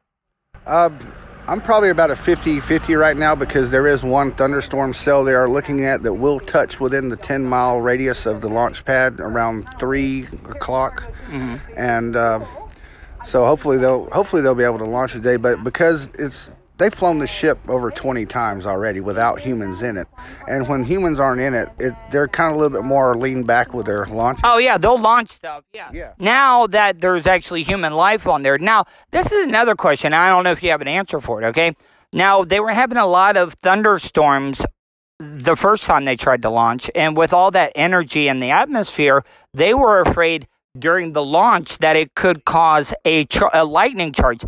I'm 1.50 1.60
probably 1.60 1.90
about 1.90 2.12
a 2.12 2.16
50 2.16 2.60
50 2.60 2.94
right 2.94 3.16
now 3.16 3.34
because 3.34 3.72
there 3.72 3.88
is 3.88 4.04
one 4.04 4.30
thunderstorm 4.30 4.94
cell 4.94 5.24
they 5.24 5.34
are 5.34 5.48
looking 5.48 5.84
at 5.84 6.02
that 6.04 6.14
will 6.14 6.38
touch 6.38 6.78
within 6.78 7.08
the 7.08 7.16
10 7.16 7.44
mile 7.44 7.80
radius 7.80 8.24
of 8.24 8.40
the 8.40 8.48
launch 8.48 8.84
pad 8.84 9.18
around 9.18 9.66
3 9.80 10.28
o'clock. 10.48 11.12
And 11.76 12.14
uh, 12.14 12.44
so 13.24 13.44
hopefully 13.44 13.78
they'll 13.78 14.08
hopefully 14.10 14.42
they'll 14.42 14.54
be 14.54 14.62
able 14.64 14.78
to 14.78 14.84
launch 14.84 15.12
today. 15.12 15.36
But 15.36 15.64
because 15.64 16.10
it's 16.14 16.52
they've 16.80 16.92
flown 16.92 17.18
the 17.18 17.26
ship 17.26 17.58
over 17.68 17.90
20 17.90 18.26
times 18.26 18.66
already 18.66 19.00
without 19.00 19.38
humans 19.38 19.82
in 19.82 19.96
it, 19.96 20.08
and 20.48 20.66
when 20.68 20.82
humans 20.82 21.20
aren't 21.20 21.40
in 21.40 21.54
it, 21.54 21.68
it 21.78 21.94
they're 22.10 22.26
kind 22.26 22.50
of 22.50 22.56
a 22.56 22.58
little 22.58 22.76
bit 22.76 22.84
more 22.86 23.16
lean 23.16 23.44
back 23.44 23.72
with 23.72 23.86
their 23.86 24.06
launch. 24.06 24.40
Oh 24.42 24.58
yeah, 24.58 24.78
they'll 24.78 24.98
launch 24.98 25.30
stuff. 25.30 25.64
Yeah. 25.72 25.90
Yeah. 25.92 26.14
Now 26.18 26.66
that 26.66 27.00
there's 27.00 27.28
actually 27.28 27.62
human 27.62 27.92
life 27.92 28.26
on 28.26 28.42
there. 28.42 28.58
Now 28.58 28.86
this 29.12 29.30
is 29.30 29.46
another 29.46 29.76
question. 29.76 30.12
I 30.12 30.28
don't 30.28 30.42
know 30.42 30.50
if 30.50 30.62
you 30.62 30.70
have 30.70 30.80
an 30.80 30.88
answer 30.88 31.20
for 31.20 31.40
it. 31.40 31.46
Okay. 31.46 31.76
Now 32.12 32.42
they 32.42 32.58
were 32.58 32.72
having 32.72 32.98
a 32.98 33.06
lot 33.06 33.36
of 33.36 33.54
thunderstorms 33.62 34.64
the 35.20 35.54
first 35.54 35.84
time 35.84 36.06
they 36.06 36.16
tried 36.16 36.40
to 36.42 36.50
launch, 36.50 36.90
and 36.94 37.14
with 37.14 37.32
all 37.32 37.50
that 37.50 37.72
energy 37.74 38.26
in 38.26 38.40
the 38.40 38.50
atmosphere, 38.50 39.22
they 39.52 39.74
were 39.74 40.00
afraid 40.00 40.48
during 40.78 41.12
the 41.12 41.24
launch 41.24 41.78
that 41.78 41.96
it 41.96 42.14
could 42.14 42.44
cause 42.44 42.94
a, 43.04 43.24
char- 43.26 43.50
a 43.52 43.64
lightning 43.64 44.12
charge. 44.12 44.42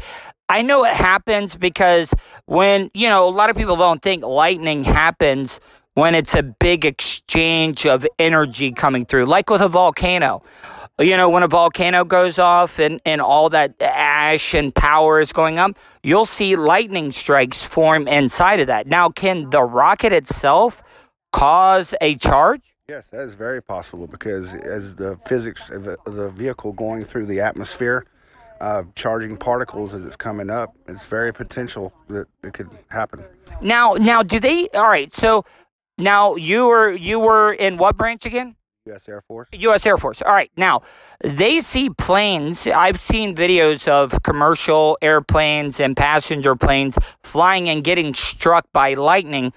I 0.53 0.61
know 0.61 0.85
it 0.85 0.93
happens 0.93 1.57
because 1.57 2.13
when, 2.45 2.91
you 2.93 3.09
know, 3.09 3.27
a 3.27 3.31
lot 3.31 3.49
of 3.49 3.57
people 3.57 3.75
don't 3.77 4.03
think 4.03 4.23
lightning 4.23 4.85
happens 4.85 5.61
when 5.95 6.15
it's 6.15 6.35
a 6.35 6.43
big 6.43 6.85
exchange 6.85 7.87
of 7.87 8.07
energy 8.19 8.71
coming 8.71 9.07
through, 9.07 9.25
like 9.25 9.49
with 9.49 9.63
a 9.63 9.69
volcano. 9.69 10.43
You 11.01 11.17
know, 11.17 11.31
when 11.31 11.43
a 11.43 11.49
volcano 11.49 12.05
goes 12.05 12.39
off 12.39 12.79
and, 12.79 13.01
and 13.07 13.23
all 13.23 13.49
that 13.49 13.81
ash 13.81 14.53
and 14.53 14.75
power 14.75 15.21
is 15.21 15.33
going 15.33 15.59
up, 15.59 15.79
you'll 16.03 16.27
see 16.27 16.55
lightning 16.55 17.13
strikes 17.13 17.63
form 17.63 18.07
inside 18.07 18.61
of 18.61 18.67
that. 18.67 18.87
Now, 18.87 19.09
can 19.09 19.49
the 19.49 19.63
rocket 19.63 20.13
itself 20.13 20.83
cause 21.33 21.95
a 22.03 22.17
charge? 22.17 22.75
Yes, 22.87 23.09
that 23.09 23.23
is 23.23 23.37
very 23.37 23.63
possible 23.63 24.07
because 24.07 24.53
as 24.53 24.97
the 24.97 25.17
physics 25.17 25.71
of 25.71 25.85
the- 25.85 25.97
of 26.05 26.15
the 26.15 26.29
vehicle 26.29 26.75
going 26.75 27.05
through 27.05 27.25
the 27.25 27.41
atmosphere, 27.41 28.05
uh, 28.63 28.85
charging 28.95 29.37
particles 29.37 29.93
as 29.93 30.07
it's 30.07 30.17
coming 30.17 30.49
up, 30.49 30.75
it's 30.87 31.05
very 31.05 31.35
potential 31.35 31.93
that 32.09 32.29
it 32.45 32.55
could 32.55 32.71
happen. 32.89 33.25
Now, 33.61 33.95
now, 33.95 34.23
do 34.23 34.39
they? 34.39 34.69
All 34.69 34.89
right. 34.89 35.13
So 35.13 35.45
now 35.99 36.37
you 36.37 36.67
were 36.67 36.93
you 36.93 37.19
were 37.19 37.53
in 37.53 37.77
what 37.77 37.97
branch 37.97 38.25
again? 38.25 38.55
U.S. 38.87 39.09
Air 39.09 39.21
Force. 39.21 39.49
U.S. 39.53 39.87
Air 39.87 39.97
Force. 39.97 40.23
All 40.23 40.33
right. 40.33 40.51
Now, 40.57 40.83
they 41.23 41.61
see 41.61 41.91
planes. 41.91 42.67
I've 42.67 43.01
seen 43.01 43.35
videos 43.35 43.87
of 43.87 44.23
commercial 44.23 44.99
airplanes 45.01 45.79
and 45.79 45.97
passenger 45.97 46.57
planes 46.57 46.99
flying 47.23 47.69
and 47.69 47.85
getting 47.85 48.13
struck 48.15 48.67
by 48.73 48.95
lightning, 48.95 49.53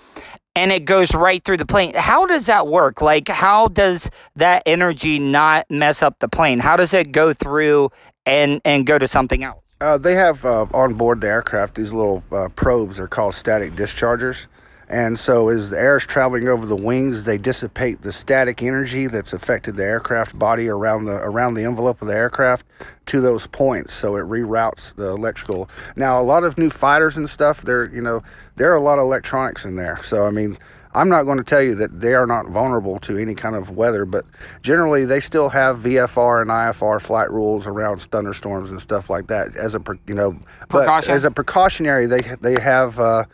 and 0.56 0.72
it 0.72 0.86
goes 0.86 1.14
right 1.14 1.44
through 1.44 1.58
the 1.58 1.66
plane. 1.66 1.94
How 1.96 2.26
does 2.26 2.46
that 2.46 2.68
work? 2.68 3.02
Like, 3.02 3.28
how 3.28 3.68
does 3.68 4.10
that 4.36 4.64
energy 4.66 5.20
not 5.20 5.70
mess 5.70 6.02
up 6.02 6.20
the 6.20 6.30
plane? 6.30 6.60
How 6.60 6.78
does 6.78 6.94
it 6.94 7.12
go 7.12 7.34
through 7.34 7.92
and 8.26 8.62
and 8.66 8.86
go 8.88 8.98
to 8.98 9.08
something 9.08 9.44
else? 9.44 9.62
Uh, 9.82 9.98
they 9.98 10.16
have 10.16 10.46
uh, 10.46 10.66
on 10.74 10.94
board 10.94 11.20
the 11.22 11.28
aircraft 11.28 11.76
these 11.76 11.94
little 11.94 12.24
uh, 12.32 12.48
probes. 12.56 12.98
They're 12.98 13.08
called 13.08 13.34
static 13.34 13.74
dischargers. 13.74 14.48
And 14.88 15.18
so, 15.18 15.50
as 15.50 15.72
the 15.72 15.80
air 15.80 15.98
is 15.98 16.06
traveling 16.06 16.48
over 16.48 16.66
the 16.66 16.76
wings, 16.76 17.24
they 17.24 17.38
dissipate 17.38 18.02
the 18.02 18.12
static 18.12 18.62
energy 18.62 19.08
that's 19.08 19.34
affected 19.34 19.76
the 19.76 19.84
aircraft 19.84 20.38
body 20.38 20.68
around 20.68 21.06
the 21.06 21.16
around 21.16 21.56
the 21.56 21.64
envelope 21.64 22.02
of 22.02 22.08
the 22.08 22.16
aircraft 22.16 22.66
to 23.08 23.22
those 23.22 23.48
points. 23.48 23.94
So 23.94 24.16
it 24.16 24.24
reroutes 24.24 24.96
the 24.96 25.10
electrical. 25.10 25.70
Now, 25.96 26.22
a 26.22 26.24
lot 26.24 26.44
of 26.44 26.58
new 26.58 26.70
fighters 26.70 27.18
and 27.18 27.30
stuff, 27.30 27.62
there 27.62 27.90
you 27.90 28.02
know, 28.02 28.22
there 28.56 28.72
are 28.72 28.76
a 28.76 28.82
lot 28.82 29.00
of 29.00 29.04
electronics 29.04 29.66
in 29.66 29.76
there. 29.76 29.98
So 30.04 30.26
I 30.26 30.30
mean, 30.30 30.58
I'm 30.96 31.10
not 31.10 31.24
going 31.24 31.38
to 31.38 31.44
tell 31.44 31.62
you 31.62 31.76
that 31.76 32.00
they 32.00 32.14
are 32.14 32.26
not 32.26 32.48
vulnerable 32.48 33.00
to 33.00 33.18
any 33.18 33.36
kind 33.36 33.56
of 33.56 33.72
weather, 33.72 34.06
but 34.06 34.24
generally 34.62 35.04
they 35.04 35.20
still 35.20 35.50
have 35.50 35.80
VFR 35.80 36.42
and 36.42 36.50
IFR 36.50 37.02
flight 37.02 37.30
rules 37.30 37.68
around 37.68 38.00
thunderstorms 38.00 38.72
and 38.72 38.82
stuff 38.82 39.10
like 39.10 39.28
that. 39.28 39.56
As 39.58 39.76
a 39.76 39.82
you 40.08 40.14
know, 40.14 40.32
but 40.70 40.86
Precaution. 40.86 41.14
as 41.14 41.26
a 41.26 41.32
precautionary, 41.32 42.06
they 42.06 42.22
they 42.40 42.60
have 42.62 42.98
uh, 42.98 43.26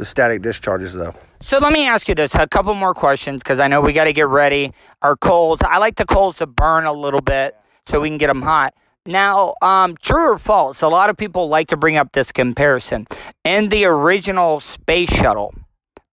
the 0.00 0.06
static 0.06 0.40
discharges 0.40 0.94
though. 0.94 1.14
So 1.40 1.58
let 1.58 1.72
me 1.72 1.86
ask 1.86 2.08
you 2.08 2.14
this: 2.14 2.34
a 2.34 2.48
couple 2.48 2.74
more 2.74 2.94
questions 2.94 3.42
because 3.42 3.60
I 3.60 3.68
know 3.68 3.80
we 3.80 3.92
got 3.92 4.04
to 4.04 4.12
get 4.12 4.26
ready. 4.26 4.72
Our 5.02 5.14
coals. 5.14 5.60
I 5.62 5.78
like 5.78 5.96
the 5.96 6.06
coals 6.06 6.38
to 6.38 6.46
burn 6.46 6.86
a 6.86 6.92
little 6.92 7.20
bit 7.20 7.54
so 7.86 8.00
we 8.00 8.08
can 8.08 8.18
get 8.18 8.26
them 8.28 8.42
hot. 8.42 8.74
Now, 9.06 9.54
um, 9.62 9.96
true 10.00 10.32
or 10.32 10.38
false? 10.38 10.82
A 10.82 10.88
lot 10.88 11.10
of 11.10 11.16
people 11.16 11.48
like 11.48 11.68
to 11.68 11.76
bring 11.76 11.96
up 11.96 12.12
this 12.12 12.32
comparison. 12.32 13.06
In 13.44 13.68
the 13.68 13.84
original 13.84 14.60
space 14.60 15.10
shuttle, 15.10 15.54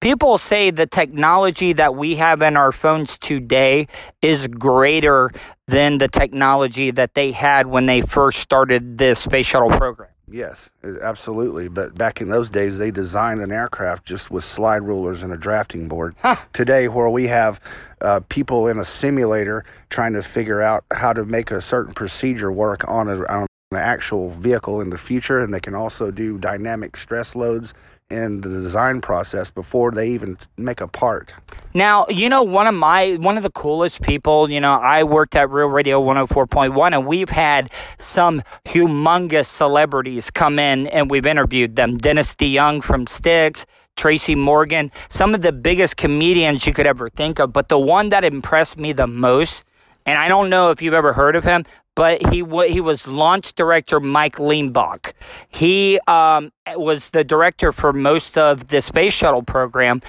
people 0.02 0.38
say 0.38 0.70
the 0.70 0.88
technology 0.88 1.74
that 1.74 1.96
we 1.96 2.16
have 2.16 2.42
in 2.42 2.58
our 2.58 2.72
phones 2.72 3.18
today 3.18 3.88
is 4.22 4.48
greater 4.48 5.32
than 5.68 5.98
the 5.98 6.08
technology 6.08 6.92
that 6.92 7.14
they 7.14 7.32
had 7.32 7.68
when 7.68 7.86
they 7.86 8.02
first 8.02 8.40
started 8.40 8.98
the 8.98 9.16
space 9.16 9.46
shuttle 9.46 9.70
program. 9.70 10.10
Yes, 10.30 10.70
absolutely. 10.84 11.70
But 11.70 11.96
back 11.96 12.20
in 12.20 12.28
those 12.28 12.50
days, 12.50 12.78
they 12.78 12.92
designed 12.92 13.40
an 13.40 13.52
aircraft 13.52 14.06
just 14.06 14.30
with 14.30 14.44
slide 14.44 14.82
rulers 14.82 15.24
and 15.24 15.32
a 15.32 15.38
drafting 15.38 15.88
board. 15.88 16.16
Today, 16.52 16.90
where 16.90 17.10
we 17.10 17.28
have 17.28 17.62
uh, 18.02 18.20
people 18.28 18.68
in 18.68 18.78
a 18.78 18.84
simulator 18.86 19.64
trying 19.90 20.14
to 20.14 20.22
figure 20.22 20.62
out 20.62 20.84
how 20.92 21.14
to 21.14 21.24
make 21.24 21.50
a 21.50 21.62
certain 21.62 21.94
procedure 21.94 22.52
work 22.52 22.86
on, 22.90 23.08
a, 23.08 23.26
on 23.28 23.48
an 23.72 23.78
actual 23.78 24.30
vehicle 24.30 24.82
in 24.82 24.90
the 24.90 24.98
future, 24.98 25.40
and 25.40 25.54
they 25.54 25.62
can 25.62 25.76
also 25.76 26.12
do 26.12 26.38
dynamic 26.38 26.98
stress 26.98 27.34
loads 27.34 27.74
in 28.10 28.42
the 28.42 28.50
design 28.50 29.02
process 29.02 29.52
before 29.52 29.92
they 29.92 30.10
even 30.10 30.38
make 30.58 30.80
a 30.80 30.88
part. 30.88 31.34
Now, 31.74 32.06
you 32.08 32.30
know, 32.30 32.44
one 32.44 32.66
of 32.66 32.74
my 32.74 33.16
one 33.16 33.38
of 33.38 33.44
the 33.44 33.52
coolest 33.52 34.02
people, 34.02 34.50
you 34.50 34.62
know, 34.62 34.74
I 34.74 35.04
worked 35.04 35.36
at 35.36 35.50
Real 35.50 35.68
Radio 35.68 36.02
104.1 36.02 36.94
and 36.94 37.06
we've 37.06 37.30
had 37.30 37.70
some 37.98 38.42
humongous 38.66 39.46
celebrities 39.46 40.32
come 40.32 40.58
in 40.58 40.88
and 40.88 41.12
we've 41.12 41.26
interviewed 41.26 41.76
them. 41.76 41.98
Dennis 41.98 42.34
DeYoung 42.36 42.82
from 42.82 43.08
Styx, 43.08 43.66
Tracy 43.98 44.36
Morgan, 44.36 44.92
some 45.10 45.34
of 45.34 45.42
the 45.42 45.52
biggest 45.52 45.98
comedians 45.98 46.66
you 46.66 46.74
could 46.74 46.88
ever 46.88 47.10
think 47.10 47.40
of, 47.40 47.52
but 47.52 47.68
the 47.68 47.80
one 47.80 48.10
that 48.10 48.24
impressed 48.24 48.78
me 48.78 48.94
the 48.94 49.08
most 49.08 49.66
and 50.08 50.18
I 50.18 50.30
don't 50.30 50.50
know 50.50 50.72
if 50.72 50.82
you've 50.82 50.94
ever 50.94 51.14
heard 51.14 51.36
of 51.36 51.44
him, 51.44 51.66
but 51.96 52.32
he 52.32 52.38
he 52.70 52.82
was 52.82 53.08
launch 53.08 53.54
director 53.54 54.00
Mike 54.00 54.40
Leinbach. 54.40 55.14
He 55.50 56.00
um, 56.08 56.52
was 56.76 57.12
the 57.12 57.24
director 57.24 57.72
for 57.72 57.92
most 57.92 58.38
of 58.38 58.70
the 58.70 58.82
space 58.82 59.14
shuttle 59.14 59.44
program, 59.44 60.02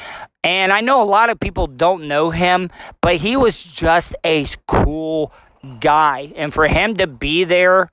and 0.44 0.72
I 0.72 0.80
know 0.80 1.02
a 1.02 1.04
lot 1.04 1.28
of 1.28 1.40
people 1.40 1.66
don't 1.66 2.06
know 2.06 2.30
him, 2.30 2.70
but 3.02 3.16
he 3.16 3.36
was 3.36 3.62
just 3.62 4.14
a 4.24 4.46
cool 4.66 5.32
guy, 5.80 6.32
and 6.36 6.54
for 6.54 6.68
him 6.68 6.94
to 6.96 7.08
be 7.08 7.42
there 7.42 7.90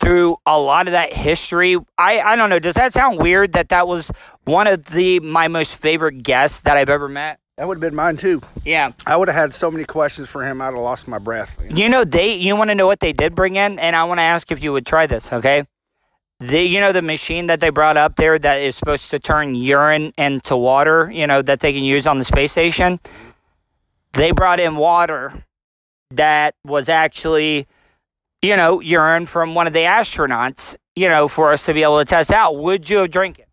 through 0.00 0.36
a 0.46 0.58
lot 0.58 0.88
of 0.88 0.92
that 0.92 1.12
history, 1.12 1.76
I 1.98 2.20
I 2.20 2.34
don't 2.34 2.48
know. 2.48 2.58
Does 2.58 2.74
that 2.74 2.94
sound 2.94 3.18
weird? 3.18 3.52
That 3.52 3.68
that 3.68 3.86
was 3.86 4.10
one 4.44 4.66
of 4.66 4.86
the 4.86 5.20
my 5.20 5.48
most 5.48 5.76
favorite 5.76 6.22
guests 6.22 6.60
that 6.60 6.78
I've 6.78 6.88
ever 6.88 7.10
met. 7.10 7.41
That 7.58 7.68
would 7.68 7.76
have 7.76 7.82
been 7.82 7.94
mine 7.94 8.16
too. 8.16 8.40
Yeah. 8.64 8.92
I 9.06 9.16
would 9.16 9.28
have 9.28 9.36
had 9.36 9.52
so 9.52 9.70
many 9.70 9.84
questions 9.84 10.28
for 10.28 10.42
him, 10.44 10.62
I'd 10.62 10.66
have 10.66 10.74
lost 10.74 11.06
my 11.06 11.18
breath. 11.18 11.62
You 11.70 11.88
know, 11.88 12.02
they. 12.02 12.34
You 12.34 12.56
want 12.56 12.70
to 12.70 12.74
know 12.74 12.86
what 12.86 13.00
they 13.00 13.12
did 13.12 13.34
bring 13.34 13.56
in, 13.56 13.78
and 13.78 13.94
I 13.94 14.04
want 14.04 14.18
to 14.18 14.22
ask 14.22 14.50
if 14.50 14.62
you 14.62 14.72
would 14.72 14.86
try 14.86 15.06
this. 15.06 15.32
Okay. 15.32 15.64
The 16.40 16.60
you 16.60 16.80
know 16.80 16.92
the 16.92 17.02
machine 17.02 17.46
that 17.46 17.60
they 17.60 17.70
brought 17.70 17.96
up 17.96 18.16
there 18.16 18.36
that 18.36 18.60
is 18.60 18.74
supposed 18.74 19.10
to 19.10 19.20
turn 19.20 19.54
urine 19.54 20.12
into 20.18 20.56
water. 20.56 21.08
You 21.12 21.26
know 21.26 21.40
that 21.42 21.60
they 21.60 21.72
can 21.72 21.84
use 21.84 22.06
on 22.06 22.18
the 22.18 22.24
space 22.24 22.50
station. 22.50 22.98
They 24.14 24.32
brought 24.32 24.58
in 24.58 24.76
water 24.76 25.44
that 26.10 26.54
was 26.64 26.88
actually, 26.88 27.68
you 28.42 28.56
know, 28.56 28.80
urine 28.80 29.26
from 29.26 29.54
one 29.54 29.66
of 29.66 29.72
the 29.72 29.84
astronauts. 29.84 30.74
You 30.96 31.08
know, 31.08 31.28
for 31.28 31.52
us 31.52 31.64
to 31.66 31.74
be 31.74 31.82
able 31.84 31.98
to 31.98 32.04
test 32.04 32.32
out. 32.32 32.56
Would 32.56 32.90
you 32.90 32.98
have 32.98 33.10
drank 33.10 33.38
it? 33.38 33.48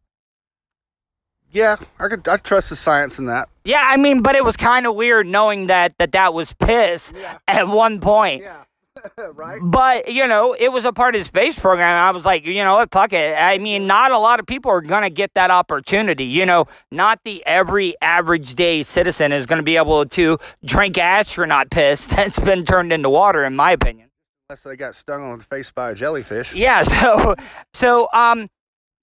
Yeah, 1.51 1.77
I 1.99 2.07
could. 2.07 2.27
I 2.27 2.37
trust 2.37 2.69
the 2.69 2.75
science 2.75 3.19
in 3.19 3.25
that. 3.25 3.49
Yeah, 3.69 3.85
I 3.85 3.97
mean, 3.97 4.23
but 4.23 4.35
it 4.35 4.43
was 4.43 4.57
kind 4.57 4.87
of 4.87 4.95
weird 4.95 5.27
knowing 5.27 5.67
that 5.67 5.95
that 5.99 6.13
that 6.13 6.33
was 6.33 6.53
piss 6.53 7.13
at 7.47 7.67
one 7.67 7.99
point. 7.99 8.41
Yeah. 8.41 8.63
right. 9.33 9.59
But 9.61 10.11
you 10.11 10.25
know, 10.25 10.55
it 10.57 10.71
was 10.71 10.85
a 10.85 10.91
part 10.91 11.13
of 11.13 11.21
the 11.21 11.27
space 11.27 11.57
program. 11.57 11.95
I 11.95 12.09
was 12.09 12.25
like, 12.25 12.45
you 12.45 12.63
know 12.63 12.75
what, 12.75 12.91
fuck 12.91 13.13
it. 13.13 13.35
I 13.37 13.59
mean, 13.59 13.85
not 13.85 14.11
a 14.11 14.17
lot 14.17 14.39
of 14.39 14.47
people 14.47 14.71
are 14.71 14.81
gonna 14.81 15.11
get 15.11 15.35
that 15.35 15.51
opportunity. 15.51 16.25
You 16.25 16.47
know, 16.47 16.65
not 16.91 17.19
the 17.23 17.45
every 17.45 17.93
average 18.01 18.55
day 18.55 18.81
citizen 18.81 19.31
is 19.31 19.45
gonna 19.45 19.61
be 19.61 19.77
able 19.77 20.03
to 20.07 20.39
drink 20.65 20.97
astronaut 20.97 21.69
piss 21.69 22.07
that's 22.15 22.39
been 22.39 22.65
turned 22.65 22.91
into 22.91 23.09
water, 23.09 23.45
in 23.45 23.55
my 23.55 23.71
opinion. 23.71 24.09
Unless 24.49 24.63
they 24.63 24.75
got 24.77 24.95
stung 24.95 25.21
on 25.21 25.37
the 25.37 25.43
face 25.43 25.71
by 25.71 25.91
a 25.91 25.95
jellyfish. 25.95 26.55
Yeah, 26.55 26.81
so 26.83 27.35
so 27.73 28.09
um 28.13 28.49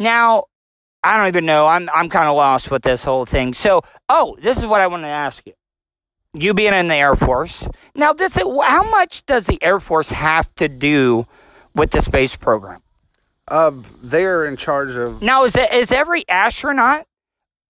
now 0.00 0.46
I 1.06 1.16
don't 1.16 1.28
even 1.28 1.46
know. 1.46 1.68
I'm 1.68 1.88
I'm 1.94 2.08
kind 2.08 2.28
of 2.28 2.34
lost 2.34 2.68
with 2.68 2.82
this 2.82 3.04
whole 3.04 3.24
thing. 3.24 3.54
So, 3.54 3.82
oh, 4.08 4.36
this 4.40 4.58
is 4.58 4.66
what 4.66 4.80
I 4.80 4.88
want 4.88 5.04
to 5.04 5.08
ask 5.08 5.46
you. 5.46 5.52
You 6.34 6.52
being 6.52 6.74
in 6.74 6.88
the 6.88 6.96
Air 6.96 7.14
Force. 7.14 7.68
Now, 7.94 8.12
this 8.12 8.36
is, 8.36 8.42
how 8.42 8.82
much 8.90 9.24
does 9.24 9.46
the 9.46 9.62
Air 9.62 9.78
Force 9.78 10.10
have 10.10 10.52
to 10.56 10.68
do 10.68 11.24
with 11.76 11.92
the 11.92 12.00
space 12.00 12.34
program? 12.34 12.80
Uh, 13.46 13.70
they 14.02 14.24
are 14.24 14.44
in 14.44 14.56
charge 14.56 14.96
of. 14.96 15.22
Now, 15.22 15.44
is 15.44 15.54
it, 15.54 15.72
is 15.72 15.92
every 15.92 16.28
astronaut 16.28 17.06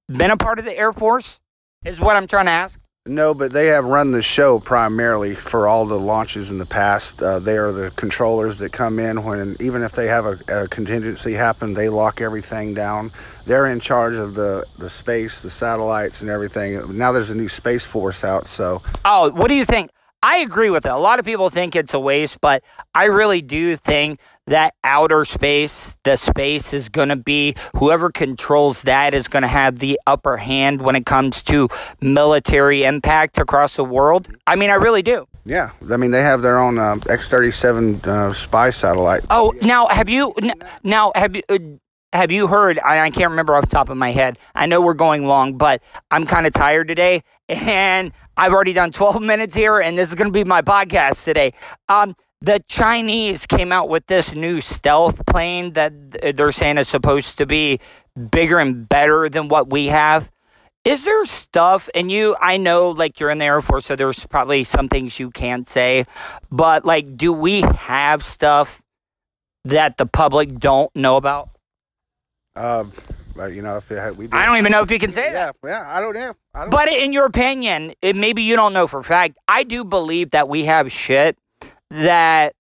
been 0.08 0.30
a 0.30 0.38
part 0.38 0.58
of 0.58 0.64
the 0.64 0.76
Air 0.76 0.94
Force? 0.94 1.38
Is 1.84 2.00
what 2.00 2.16
I'm 2.16 2.26
trying 2.26 2.46
to 2.46 2.52
ask. 2.52 2.80
No, 3.08 3.34
but 3.34 3.52
they 3.52 3.66
have 3.66 3.84
run 3.84 4.10
the 4.10 4.22
show 4.22 4.58
primarily 4.58 5.34
for 5.34 5.68
all 5.68 5.86
the 5.86 5.98
launches 5.98 6.50
in 6.50 6.58
the 6.58 6.66
past. 6.66 7.22
Uh, 7.22 7.38
they 7.38 7.56
are 7.56 7.70
the 7.70 7.92
controllers 7.96 8.58
that 8.58 8.72
come 8.72 8.98
in 8.98 9.22
when, 9.24 9.54
even 9.60 9.82
if 9.82 9.92
they 9.92 10.06
have 10.08 10.24
a, 10.26 10.64
a 10.64 10.68
contingency 10.68 11.34
happen, 11.34 11.74
they 11.74 11.88
lock 11.88 12.20
everything 12.20 12.74
down. 12.74 13.10
They're 13.46 13.66
in 13.66 13.78
charge 13.78 14.14
of 14.14 14.34
the, 14.34 14.64
the 14.78 14.90
space, 14.90 15.42
the 15.42 15.50
satellites, 15.50 16.20
and 16.20 16.30
everything. 16.30 16.98
Now 16.98 17.12
there's 17.12 17.30
a 17.30 17.36
new 17.36 17.48
Space 17.48 17.86
Force 17.86 18.24
out, 18.24 18.46
so 18.46 18.82
Oh, 19.04 19.30
what 19.30 19.48
do 19.48 19.54
you 19.54 19.64
think? 19.64 19.90
I 20.26 20.38
agree 20.38 20.70
with 20.70 20.86
it. 20.86 20.90
A 20.90 20.96
lot 20.96 21.20
of 21.20 21.24
people 21.24 21.50
think 21.50 21.76
it's 21.76 21.94
a 21.94 22.00
waste, 22.00 22.40
but 22.40 22.64
I 22.92 23.04
really 23.04 23.42
do 23.42 23.76
think 23.76 24.18
that 24.48 24.74
outer 24.82 25.24
space, 25.24 25.96
the 26.02 26.16
space 26.16 26.72
is 26.72 26.88
going 26.88 27.10
to 27.10 27.16
be 27.16 27.54
whoever 27.76 28.10
controls 28.10 28.82
that 28.82 29.14
is 29.14 29.28
going 29.28 29.42
to 29.42 29.48
have 29.48 29.78
the 29.78 30.00
upper 30.04 30.36
hand 30.36 30.82
when 30.82 30.96
it 30.96 31.06
comes 31.06 31.44
to 31.44 31.68
military 32.00 32.82
impact 32.82 33.38
across 33.38 33.76
the 33.76 33.84
world. 33.84 34.28
I 34.48 34.56
mean, 34.56 34.68
I 34.70 34.74
really 34.74 35.02
do. 35.02 35.28
yeah. 35.44 35.70
I 35.92 35.96
mean, 35.96 36.10
they 36.10 36.22
have 36.22 36.42
their 36.42 36.58
own 36.58 36.76
uh, 36.76 36.96
X-37 37.08 38.04
uh, 38.08 38.32
spy 38.32 38.70
satellite. 38.70 39.24
Oh, 39.30 39.54
now 39.62 39.86
have 39.86 40.08
you 40.08 40.34
now 40.82 41.12
have 41.14 41.36
you 41.36 41.42
uh, 41.48 41.58
have 42.12 42.30
you 42.30 42.46
heard? 42.46 42.78
I, 42.78 43.00
I 43.00 43.10
can't 43.10 43.30
remember 43.30 43.54
off 43.54 43.64
the 43.64 43.70
top 43.70 43.90
of 43.90 43.96
my 43.96 44.12
head. 44.12 44.38
I 44.54 44.66
know 44.66 44.80
we're 44.80 44.94
going 44.94 45.26
long, 45.26 45.58
but 45.58 45.82
I'm 46.10 46.26
kind 46.26 46.46
of 46.46 46.52
tired 46.52 46.88
today, 46.88 47.22
and 47.48 48.12
I've 48.36 48.52
already 48.52 48.72
done 48.72 48.92
12 48.92 49.22
minutes 49.22 49.54
here, 49.54 49.80
and 49.80 49.96
this 49.98 50.08
is 50.08 50.14
going 50.14 50.28
to 50.28 50.32
be 50.32 50.44
my 50.44 50.62
podcast 50.62 51.24
today. 51.24 51.52
Um, 51.88 52.16
the 52.40 52.62
Chinese 52.68 53.46
came 53.46 53.72
out 53.72 53.88
with 53.88 54.06
this 54.06 54.34
new 54.34 54.60
stealth 54.60 55.24
plane 55.26 55.72
that 55.72 56.36
they're 56.36 56.52
saying 56.52 56.78
is 56.78 56.88
supposed 56.88 57.38
to 57.38 57.46
be 57.46 57.80
bigger 58.30 58.58
and 58.58 58.88
better 58.88 59.28
than 59.28 59.48
what 59.48 59.70
we 59.70 59.86
have. 59.86 60.30
Is 60.84 61.04
there 61.04 61.24
stuff, 61.24 61.88
and 61.94 62.12
you, 62.12 62.36
I 62.40 62.58
know 62.58 62.90
like 62.90 63.18
you're 63.18 63.30
in 63.30 63.38
the 63.38 63.46
Air 63.46 63.60
Force, 63.60 63.86
so 63.86 63.96
there's 63.96 64.24
probably 64.26 64.62
some 64.62 64.88
things 64.88 65.18
you 65.18 65.30
can't 65.30 65.66
say, 65.66 66.04
but 66.52 66.84
like, 66.84 67.16
do 67.16 67.32
we 67.32 67.62
have 67.62 68.22
stuff 68.22 68.82
that 69.64 69.96
the 69.96 70.06
public 70.06 70.58
don't 70.58 70.94
know 70.94 71.16
about? 71.16 71.48
Uh, 72.56 72.84
but, 73.36 73.52
you 73.52 73.62
know, 73.62 73.76
if 73.76 73.90
it 73.90 74.16
we. 74.16 74.28
I 74.32 74.46
don't 74.46 74.56
even 74.56 74.72
know 74.72 74.80
if 74.82 74.90
you 74.90 74.98
can 74.98 75.12
say 75.12 75.26
Yeah, 75.26 75.52
that. 75.52 75.56
yeah. 75.62 75.84
I 75.86 76.00
don't 76.00 76.14
know. 76.14 76.34
I 76.54 76.60
don't. 76.62 76.70
But 76.70 76.88
in 76.88 77.12
your 77.12 77.26
opinion, 77.26 77.92
it, 78.00 78.16
maybe 78.16 78.42
you 78.42 78.56
don't 78.56 78.72
know 78.72 78.86
for 78.86 79.00
a 79.00 79.04
fact, 79.04 79.38
I 79.46 79.62
do 79.62 79.84
believe 79.84 80.30
that 80.30 80.48
we 80.48 80.64
have 80.64 80.90
shit 80.90 81.36
that 81.90 82.54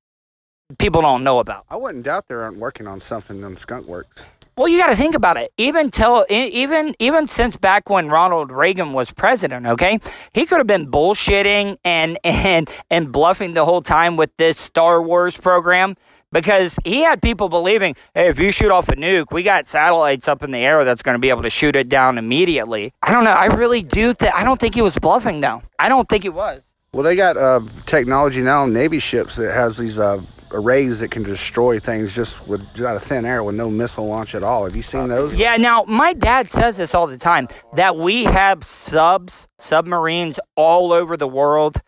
people 0.78 1.00
don't 1.00 1.24
know 1.24 1.38
about. 1.38 1.64
I 1.70 1.76
wouldn't 1.76 2.04
doubt 2.04 2.28
they 2.28 2.34
aren't 2.34 2.58
working 2.58 2.86
on 2.86 3.00
something 3.00 3.42
on 3.42 3.56
Skunk 3.56 3.86
Works. 3.86 4.26
Well, 4.58 4.68
you 4.68 4.78
got 4.80 4.88
to 4.88 4.96
think 4.96 5.14
about 5.14 5.36
it. 5.36 5.52
Even 5.58 5.90
till 5.90 6.24
even 6.30 6.94
even 6.98 7.26
since 7.28 7.58
back 7.58 7.90
when 7.90 8.08
Ronald 8.08 8.50
Reagan 8.50 8.94
was 8.94 9.10
president, 9.10 9.66
okay, 9.66 10.00
he 10.32 10.46
could 10.46 10.56
have 10.56 10.66
been 10.66 10.90
bullshitting 10.90 11.76
and 11.84 12.18
and 12.24 12.70
and 12.90 13.12
bluffing 13.12 13.52
the 13.52 13.66
whole 13.66 13.82
time 13.82 14.16
with 14.16 14.34
this 14.38 14.56
Star 14.58 15.02
Wars 15.02 15.36
program 15.36 15.94
because 16.32 16.78
he 16.84 17.02
had 17.02 17.22
people 17.22 17.48
believing, 17.48 17.94
hey, 18.14 18.28
if 18.28 18.38
you 18.38 18.50
shoot 18.50 18.70
off 18.70 18.88
a 18.88 18.96
nuke, 18.96 19.32
we 19.32 19.42
got 19.42 19.66
satellites 19.66 20.28
up 20.28 20.42
in 20.42 20.50
the 20.50 20.58
air 20.58 20.84
that's 20.84 21.02
going 21.02 21.14
to 21.14 21.18
be 21.18 21.30
able 21.30 21.42
to 21.42 21.50
shoot 21.50 21.76
it 21.76 21.88
down 21.88 22.18
immediately. 22.18 22.92
I 23.02 23.12
don't 23.12 23.24
know. 23.24 23.30
I 23.30 23.46
really 23.46 23.82
do. 23.82 24.14
Th- 24.14 24.32
I 24.34 24.44
don't 24.44 24.60
think 24.60 24.74
he 24.74 24.82
was 24.82 24.98
bluffing 24.98 25.40
though. 25.40 25.62
I 25.78 25.88
don't 25.88 26.08
think 26.08 26.22
he 26.22 26.28
was. 26.28 26.62
Well, 26.92 27.02
they 27.02 27.16
got 27.16 27.36
uh, 27.36 27.60
technology 27.84 28.40
now 28.40 28.62
on 28.62 28.72
Navy 28.72 29.00
ships 29.00 29.36
that 29.36 29.52
has 29.52 29.76
these 29.76 29.98
uh, 29.98 30.20
arrays 30.54 31.00
that 31.00 31.10
can 31.10 31.22
destroy 31.22 31.78
things 31.78 32.14
just 32.14 32.48
with 32.48 32.60
just 32.60 32.82
out 32.82 32.96
of 32.96 33.02
thin 33.02 33.24
air 33.26 33.44
with 33.44 33.54
no 33.54 33.70
missile 33.70 34.06
launch 34.06 34.34
at 34.34 34.42
all. 34.42 34.64
Have 34.64 34.74
you 34.74 34.82
seen 34.82 35.08
those? 35.08 35.36
Yeah, 35.36 35.56
now 35.56 35.84
my 35.86 36.14
dad 36.14 36.48
says 36.48 36.78
this 36.78 36.94
all 36.94 37.06
the 37.06 37.18
time 37.18 37.48
that 37.74 37.96
we 37.96 38.24
have 38.24 38.64
subs, 38.64 39.46
submarines 39.58 40.40
all 40.56 40.92
over 40.92 41.16
the 41.16 41.28
world 41.28 41.82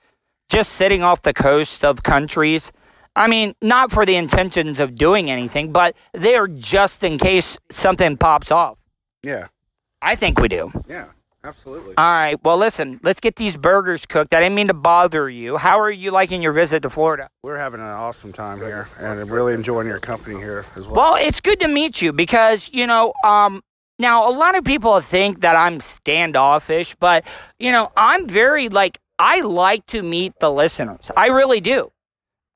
just 0.48 0.72
sitting 0.72 1.02
off 1.02 1.22
the 1.22 1.34
coast 1.34 1.84
of 1.84 2.02
countries. 2.02 2.72
I 3.16 3.26
mean, 3.28 3.54
not 3.60 3.90
for 3.90 4.06
the 4.06 4.16
intentions 4.16 4.80
of 4.80 4.94
doing 4.94 5.30
anything, 5.30 5.72
but 5.72 5.96
they're 6.12 6.48
just 6.48 7.02
in 7.02 7.18
case 7.18 7.58
something 7.70 8.16
pops 8.16 8.50
off. 8.52 8.78
Yeah, 9.22 9.48
I 10.00 10.14
think 10.14 10.38
we 10.38 10.48
do. 10.48 10.70
yeah, 10.88 11.06
absolutely. 11.44 11.94
All 11.96 12.04
right. 12.04 12.36
Well, 12.44 12.56
listen, 12.56 13.00
let's 13.02 13.18
get 13.20 13.36
these 13.36 13.56
burgers 13.56 14.06
cooked. 14.06 14.32
I 14.34 14.40
didn't 14.40 14.54
mean 14.54 14.68
to 14.68 14.74
bother 14.74 15.28
you. 15.28 15.56
How 15.56 15.80
are 15.80 15.90
you 15.90 16.10
liking 16.12 16.42
your 16.42 16.52
visit 16.52 16.82
to 16.82 16.90
Florida? 16.90 17.28
We're 17.42 17.58
having 17.58 17.80
an 17.80 17.86
awesome 17.86 18.32
time 18.32 18.58
here, 18.58 18.88
and 19.00 19.20
I'm 19.20 19.28
really 19.28 19.54
enjoying 19.54 19.88
your 19.88 19.98
company 19.98 20.36
here 20.36 20.64
as 20.76 20.86
well. 20.86 20.96
Well, 20.96 21.16
it's 21.16 21.40
good 21.40 21.58
to 21.60 21.68
meet 21.68 22.00
you 22.00 22.12
because, 22.12 22.70
you 22.72 22.86
know, 22.86 23.12
um, 23.24 23.62
now 23.98 24.28
a 24.28 24.32
lot 24.32 24.56
of 24.56 24.62
people 24.64 25.00
think 25.00 25.40
that 25.40 25.56
I'm 25.56 25.80
standoffish, 25.80 26.94
but, 27.00 27.24
you 27.58 27.72
know, 27.72 27.90
I'm 27.96 28.28
very 28.28 28.68
like, 28.68 28.98
I 29.18 29.40
like 29.40 29.84
to 29.86 30.02
meet 30.04 30.34
the 30.38 30.52
listeners. 30.52 31.10
I 31.16 31.26
really 31.28 31.60
do. 31.60 31.90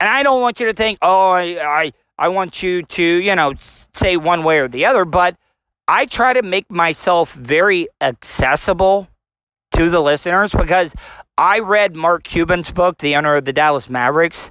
And 0.02 0.08
I 0.08 0.24
don't 0.24 0.40
want 0.40 0.58
you 0.58 0.66
to 0.66 0.72
think, 0.72 0.98
oh, 1.00 1.30
I, 1.30 1.42
I, 1.62 1.92
I 2.18 2.26
want 2.26 2.60
you 2.60 2.82
to, 2.82 3.02
you 3.04 3.36
know, 3.36 3.52
say 3.56 4.16
one 4.16 4.42
way 4.42 4.58
or 4.58 4.66
the 4.66 4.84
other, 4.84 5.04
but 5.04 5.36
I 5.86 6.06
try 6.06 6.32
to 6.32 6.42
make 6.42 6.68
myself 6.68 7.34
very 7.34 7.86
accessible 8.00 9.06
to 9.76 9.90
the 9.90 10.00
listeners 10.00 10.54
because 10.54 10.96
I 11.38 11.60
read 11.60 11.94
Mark 11.94 12.24
Cuban's 12.24 12.72
book, 12.72 12.98
The 12.98 13.14
Owner 13.14 13.36
of 13.36 13.44
the 13.44 13.52
Dallas 13.52 13.88
Mavericks, 13.88 14.50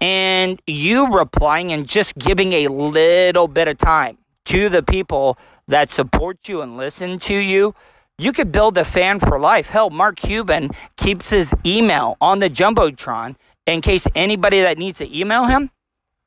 and 0.00 0.62
you 0.66 1.14
replying 1.14 1.74
and 1.74 1.86
just 1.86 2.16
giving 2.16 2.54
a 2.54 2.68
little 2.68 3.48
bit 3.48 3.68
of 3.68 3.76
time 3.76 4.16
to 4.46 4.70
the 4.70 4.82
people 4.82 5.36
that 5.68 5.90
support 5.90 6.48
you 6.48 6.62
and 6.62 6.78
listen 6.78 7.18
to 7.18 7.34
you, 7.34 7.74
you 8.16 8.32
could 8.32 8.50
build 8.50 8.78
a 8.78 8.84
fan 8.86 9.20
for 9.20 9.38
life. 9.38 9.68
Hell, 9.68 9.90
Mark 9.90 10.16
Cuban 10.16 10.70
keeps 10.96 11.28
his 11.28 11.54
email 11.66 12.16
on 12.18 12.38
the 12.38 12.48
Jumbotron 12.48 13.36
in 13.66 13.80
case 13.80 14.06
anybody 14.14 14.60
that 14.62 14.78
needs 14.78 14.98
to 14.98 15.18
email 15.18 15.44
him. 15.44 15.70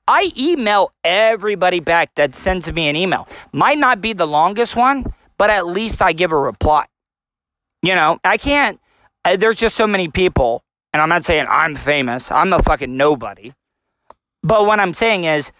I 0.07 0.31
email 0.37 0.91
everybody 1.03 1.79
back 1.79 2.15
that 2.15 2.33
sends 2.33 2.71
me 2.71 2.89
an 2.89 2.95
email. 2.95 3.27
Might 3.53 3.77
not 3.77 4.01
be 4.01 4.13
the 4.13 4.25
longest 4.27 4.75
one, 4.75 5.13
but 5.37 5.49
at 5.49 5.67
least 5.67 6.01
I 6.01 6.13
give 6.13 6.31
a 6.31 6.37
reply. 6.37 6.85
You 7.81 7.95
know, 7.95 8.19
I 8.23 8.37
can't, 8.37 8.79
there's 9.23 9.59
just 9.59 9.75
so 9.75 9.87
many 9.87 10.07
people, 10.09 10.63
and 10.93 11.01
I'm 11.01 11.09
not 11.09 11.23
saying 11.23 11.45
I'm 11.49 11.75
famous, 11.75 12.31
I'm 12.31 12.51
a 12.53 12.61
fucking 12.61 12.95
nobody. 12.97 13.53
But 14.41 14.65
what 14.65 14.79
I'm 14.79 14.93
saying 14.93 15.25
is, 15.25 15.51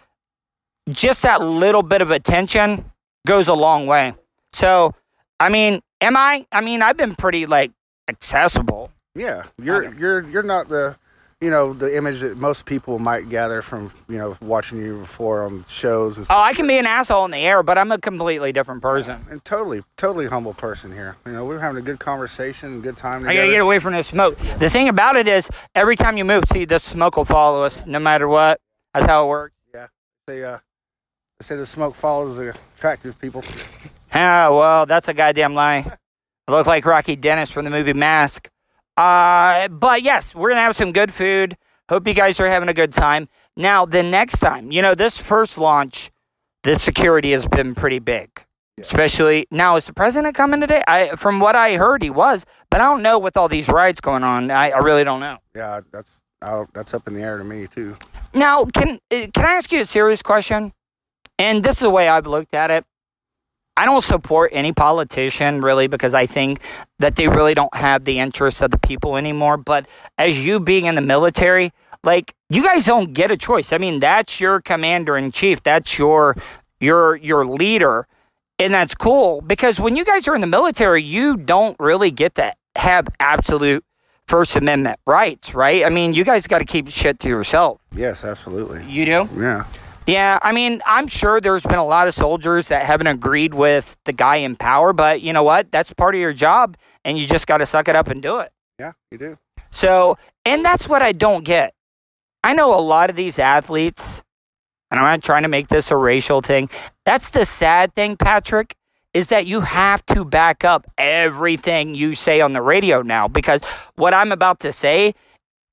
just 0.88 1.22
that 1.22 1.40
little 1.40 1.82
bit 1.82 2.02
of 2.02 2.10
attention 2.10 2.90
goes 3.26 3.46
a 3.48 3.54
long 3.54 3.86
way. 3.86 4.14
So, 4.52 4.94
I 5.38 5.48
mean, 5.48 5.80
am 6.00 6.16
I? 6.16 6.46
I 6.50 6.60
mean, 6.60 6.82
I've 6.82 6.96
been 6.96 7.14
pretty 7.14 7.46
like 7.46 7.70
accessible. 8.08 8.90
yeah, 9.14 9.44
you're 9.62 9.86
um, 9.86 9.98
you're 9.98 10.20
you're 10.28 10.42
not 10.42 10.68
the, 10.68 10.96
you 11.40 11.48
know, 11.50 11.72
the 11.72 11.96
image 11.96 12.20
that 12.20 12.36
most 12.36 12.66
people 12.66 12.98
might 12.98 13.30
gather 13.30 13.62
from 13.62 13.90
you 14.08 14.18
know 14.18 14.36
watching 14.42 14.78
you 14.78 15.00
before 15.00 15.44
on 15.44 15.64
shows 15.68 16.18
and 16.18 16.26
Oh, 16.28 16.38
I 16.38 16.52
can 16.52 16.66
be 16.66 16.76
an 16.78 16.86
asshole 16.86 17.24
in 17.24 17.30
the 17.30 17.38
air, 17.38 17.62
but 17.62 17.78
I'm 17.78 17.90
a 17.92 17.98
completely 17.98 18.52
different 18.52 18.82
person. 18.82 19.20
and 19.30 19.42
totally 19.44 19.80
totally 19.96 20.26
humble 20.26 20.52
person 20.54 20.92
here. 20.92 21.16
You 21.24 21.32
know, 21.32 21.46
we're 21.46 21.58
having 21.60 21.80
a 21.80 21.84
good 21.84 21.98
conversation, 21.98 22.80
good 22.82 22.96
time 22.98 23.26
I 23.26 23.34
gotta 23.34 23.48
get 23.48 23.60
away 23.60 23.78
from 23.78 23.94
the 23.94 24.02
smoke. 24.02 24.36
The 24.58 24.68
thing 24.68 24.88
about 24.88 25.16
it 25.16 25.26
is, 25.26 25.48
every 25.74 25.96
time 25.96 26.18
you 26.18 26.24
move, 26.24 26.44
see, 26.52 26.64
the 26.66 26.78
smoke 26.78 27.16
will 27.16 27.24
follow 27.24 27.62
us 27.62 27.86
no 27.86 27.98
matter 27.98 28.28
what. 28.28 28.60
That's 28.92 29.06
how 29.06 29.24
it 29.24 29.28
works. 29.28 29.54
Yeah, 29.74 29.86
they 30.26 30.44
uh, 30.44 30.58
they 31.38 31.44
say 31.44 31.56
the 31.56 31.66
smoke 31.66 31.94
follows 31.94 32.36
the 32.36 32.56
attractive 32.76 33.18
people. 33.20 33.42
Ah, 34.12 34.48
well, 34.50 34.86
that's 34.86 35.06
a 35.06 35.14
goddamn 35.14 35.54
lie. 35.54 35.86
I 36.48 36.50
look 36.50 36.66
like 36.66 36.84
Rocky 36.84 37.14
Dennis 37.14 37.48
from 37.48 37.64
the 37.64 37.70
movie 37.70 37.92
Mask. 37.92 38.48
Uh, 38.96 39.68
but 39.68 40.02
yes, 40.02 40.34
we're 40.34 40.50
gonna 40.50 40.60
have 40.60 40.76
some 40.76 40.92
good 40.92 41.12
food. 41.12 41.56
Hope 41.88 42.06
you 42.06 42.14
guys 42.14 42.38
are 42.38 42.48
having 42.48 42.68
a 42.68 42.74
good 42.74 42.92
time. 42.92 43.28
Now, 43.56 43.84
the 43.84 44.02
next 44.02 44.38
time, 44.40 44.70
you 44.70 44.82
know, 44.82 44.94
this 44.94 45.18
first 45.18 45.58
launch, 45.58 46.10
the 46.62 46.74
security 46.76 47.32
has 47.32 47.46
been 47.46 47.74
pretty 47.74 47.98
big. 47.98 48.30
Especially 48.78 49.46
now, 49.50 49.76
is 49.76 49.86
the 49.86 49.92
president 49.92 50.34
coming 50.34 50.60
today? 50.60 50.82
I, 50.88 51.10
from 51.10 51.38
what 51.38 51.54
I 51.54 51.76
heard, 51.76 52.02
he 52.02 52.08
was, 52.08 52.46
but 52.70 52.80
I 52.80 52.84
don't 52.84 53.02
know 53.02 53.18
with 53.18 53.36
all 53.36 53.48
these 53.48 53.68
riots 53.68 54.00
going 54.00 54.24
on. 54.24 54.50
I, 54.50 54.70
I 54.70 54.78
really 54.78 55.04
don't 55.04 55.20
know. 55.20 55.38
Yeah, 55.54 55.80
that's 55.92 56.20
that's 56.72 56.94
up 56.94 57.06
in 57.06 57.14
the 57.14 57.20
air 57.20 57.36
to 57.36 57.44
me 57.44 57.66
too. 57.66 57.96
Now, 58.32 58.64
can 58.64 58.98
uh, 59.12 59.26
can 59.34 59.44
I 59.44 59.52
ask 59.52 59.70
you 59.72 59.80
a 59.80 59.84
serious 59.84 60.22
question? 60.22 60.72
And 61.38 61.62
this 61.62 61.74
is 61.74 61.80
the 61.80 61.90
way 61.90 62.08
I've 62.08 62.26
looked 62.26 62.54
at 62.54 62.70
it. 62.70 62.84
I 63.76 63.84
don't 63.86 64.02
support 64.02 64.50
any 64.52 64.72
politician 64.72 65.60
really 65.60 65.86
because 65.86 66.12
I 66.14 66.26
think 66.26 66.60
that 66.98 67.16
they 67.16 67.28
really 67.28 67.54
don't 67.54 67.74
have 67.74 68.04
the 68.04 68.18
interests 68.18 68.60
of 68.62 68.70
the 68.70 68.78
people 68.78 69.16
anymore. 69.16 69.56
But 69.56 69.86
as 70.18 70.44
you 70.44 70.60
being 70.60 70.84
in 70.86 70.94
the 70.96 71.00
military, 71.02 71.72
Like 72.02 72.34
you 72.48 72.62
guys 72.62 72.86
don't 72.86 73.12
get 73.12 73.30
a 73.30 73.36
choice. 73.36 73.72
I 73.72 73.78
mean, 73.78 74.00
that's 74.00 74.40
your 74.40 74.60
commander 74.60 75.16
in 75.16 75.32
chief. 75.32 75.62
That's 75.62 75.98
your 75.98 76.34
your 76.80 77.16
your 77.16 77.44
leader. 77.46 78.06
And 78.58 78.72
that's 78.74 78.94
cool 78.94 79.40
because 79.42 79.80
when 79.80 79.96
you 79.96 80.04
guys 80.04 80.26
are 80.28 80.34
in 80.34 80.40
the 80.40 80.46
military, 80.46 81.02
you 81.02 81.36
don't 81.36 81.76
really 81.78 82.10
get 82.10 82.34
to 82.36 82.52
have 82.76 83.08
absolute 83.18 83.84
First 84.26 84.56
Amendment 84.56 84.98
rights, 85.06 85.54
right? 85.54 85.84
I 85.84 85.88
mean, 85.88 86.14
you 86.14 86.24
guys 86.24 86.46
got 86.46 86.58
to 86.58 86.64
keep 86.64 86.88
shit 86.88 87.18
to 87.20 87.28
yourself. 87.28 87.82
Yes, 87.94 88.24
absolutely. 88.24 88.84
You 88.86 89.04
do? 89.04 89.28
Yeah. 89.36 89.64
Yeah, 90.06 90.38
I 90.42 90.52
mean, 90.52 90.82
I'm 90.86 91.06
sure 91.06 91.40
there's 91.40 91.62
been 91.62 91.78
a 91.78 91.84
lot 91.84 92.08
of 92.08 92.14
soldiers 92.14 92.68
that 92.68 92.84
haven't 92.84 93.06
agreed 93.06 93.54
with 93.54 93.96
the 94.04 94.12
guy 94.12 94.36
in 94.36 94.56
power, 94.56 94.92
but 94.92 95.20
you 95.20 95.32
know 95.32 95.42
what? 95.42 95.70
That's 95.70 95.92
part 95.92 96.14
of 96.14 96.20
your 96.20 96.32
job, 96.32 96.76
and 97.04 97.18
you 97.18 97.26
just 97.26 97.46
got 97.46 97.58
to 97.58 97.66
suck 97.66 97.86
it 97.88 97.94
up 97.94 98.08
and 98.08 98.22
do 98.22 98.38
it. 98.40 98.52
Yeah, 98.78 98.92
you 99.10 99.18
do. 99.18 99.38
So, 99.70 100.16
and 100.44 100.64
that's 100.64 100.88
what 100.88 101.02
I 101.02 101.12
don't 101.12 101.44
get. 101.44 101.74
I 102.42 102.54
know 102.54 102.76
a 102.76 102.80
lot 102.80 103.10
of 103.10 103.16
these 103.16 103.38
athletes, 103.38 104.22
and 104.90 104.98
I'm 104.98 105.06
not 105.06 105.22
trying 105.22 105.42
to 105.42 105.48
make 105.48 105.68
this 105.68 105.90
a 105.90 105.96
racial 105.96 106.40
thing. 106.40 106.70
That's 107.04 107.30
the 107.30 107.44
sad 107.44 107.94
thing, 107.94 108.16
Patrick, 108.16 108.74
is 109.12 109.28
that 109.28 109.46
you 109.46 109.60
have 109.60 110.04
to 110.06 110.24
back 110.24 110.64
up 110.64 110.90
everything 110.96 111.94
you 111.94 112.14
say 112.14 112.40
on 112.40 112.52
the 112.52 112.62
radio 112.62 113.02
now 113.02 113.28
because 113.28 113.62
what 113.96 114.14
I'm 114.14 114.32
about 114.32 114.60
to 114.60 114.72
say 114.72 115.14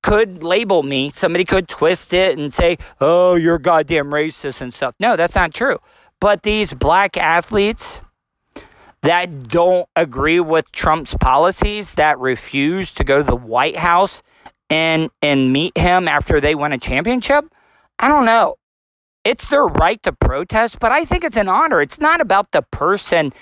could 0.04 0.44
label 0.44 0.84
me. 0.84 1.10
Somebody 1.10 1.44
could 1.44 1.68
twist 1.68 2.14
it 2.14 2.38
and 2.38 2.54
say, 2.54 2.78
oh, 3.02 3.36
you're 3.36 3.60
goddamn 3.60 4.12
racist 4.12 4.62
and 4.62 4.74
stuff. 4.74 4.96
No, 5.00 5.16
that's 5.16 5.36
not 5.36 5.54
true. 5.54 5.80
But 6.20 6.44
these 6.44 6.74
black 6.74 7.18
athletes 7.18 8.02
that 9.02 9.48
don't 9.48 9.88
agree 9.96 10.40
with 10.40 10.72
Trump's 10.72 11.16
policies, 11.16 11.96
that 11.96 12.20
refuse 12.20 12.92
to 12.94 13.04
go 13.04 13.18
to 13.18 13.24
the 13.24 13.36
White 13.36 13.78
House 13.78 14.24
and 14.70 15.10
and 15.22 15.54
meet 15.54 15.78
him 15.78 16.08
after 16.08 16.42
they 16.42 16.56
win 16.56 16.74
a 16.74 16.78
championship, 16.78 17.46
I 18.00 18.08
don't 18.08 18.26
know. 18.26 18.56
It's 19.24 19.50
their 19.50 19.66
right 19.66 20.02
to 20.04 20.14
protest, 20.14 20.80
but 20.80 20.92
I 20.92 21.06
think 21.06 21.24
it's 21.24 21.38
an 21.38 21.50
honor. 21.50 21.82
It's 21.82 22.00
not 22.00 22.22
about 22.22 22.52
the 22.52 22.62
person 22.62 23.34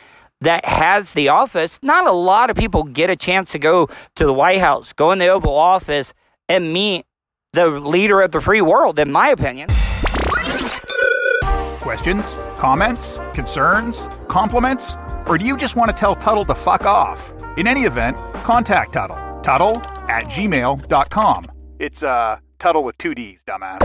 that 0.42 0.66
has 0.66 1.14
the 1.14 1.30
office. 1.30 1.80
Not 1.82 2.08
a 2.08 2.12
lot 2.12 2.50
of 2.50 2.58
people 2.58 2.84
get 2.84 3.10
a 3.10 3.16
chance 3.16 3.52
to 3.52 3.60
go 3.60 3.88
to 4.16 4.26
the 4.26 4.34
White 4.34 4.60
House, 4.60 4.94
go 4.94 5.12
in 5.12 5.20
the 5.20 5.28
Oval 5.28 5.56
Office, 5.56 6.14
and 6.50 6.72
meet 6.74 7.06
the 7.54 7.68
leader 7.68 8.22
of 8.22 8.32
the 8.32 8.42
free 8.42 8.62
world, 8.62 9.00
in 9.00 9.12
my 9.12 9.30
opinion. 9.30 9.70
Questions, 11.82 12.38
comments, 12.58 13.20
concerns, 13.34 14.08
compliments? 14.28 14.96
Or 15.28 15.38
do 15.38 15.46
you 15.46 15.56
just 15.58 15.76
want 15.76 15.90
to 15.92 15.96
tell 15.96 16.16
Tuttle 16.16 16.44
to 16.46 16.56
fuck 16.56 16.86
off? 16.86 17.32
In 17.58 17.68
any 17.68 17.82
event, 17.82 18.18
contact 18.44 18.94
Tuttle. 18.94 19.18
Tuttle 19.42 19.78
at 20.10 20.26
gmail.com. 20.26 21.46
It's 21.80 22.04
uh 22.04 22.38
Tuttle 22.60 22.84
with 22.84 22.98
two 22.98 23.14
D's, 23.14 23.42
dumbass. 23.48 23.80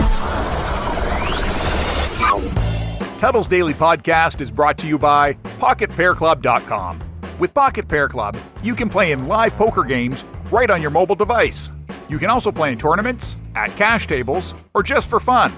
Tuttle's 3.19 3.47
Daily 3.47 3.73
Podcast 3.73 4.41
is 4.41 4.49
brought 4.49 4.77
to 4.79 4.87
you 4.87 4.97
by 4.97 5.33
PocketPairClub.com. 5.33 6.99
With 7.39 7.53
Pocket 7.53 7.87
Pair 7.87 8.09
Club, 8.09 8.35
you 8.63 8.73
can 8.73 8.89
play 8.89 9.11
in 9.11 9.27
live 9.27 9.53
poker 9.53 9.83
games 9.83 10.25
right 10.51 10.69
on 10.69 10.81
your 10.81 10.91
mobile 10.91 11.15
device. 11.15 11.71
You 12.11 12.19
can 12.19 12.29
also 12.29 12.51
play 12.51 12.73
in 12.73 12.77
tournaments, 12.77 13.37
at 13.55 13.69
cash 13.77 14.05
tables, 14.05 14.53
or 14.73 14.83
just 14.83 15.09
for 15.09 15.17
fun. 15.17 15.49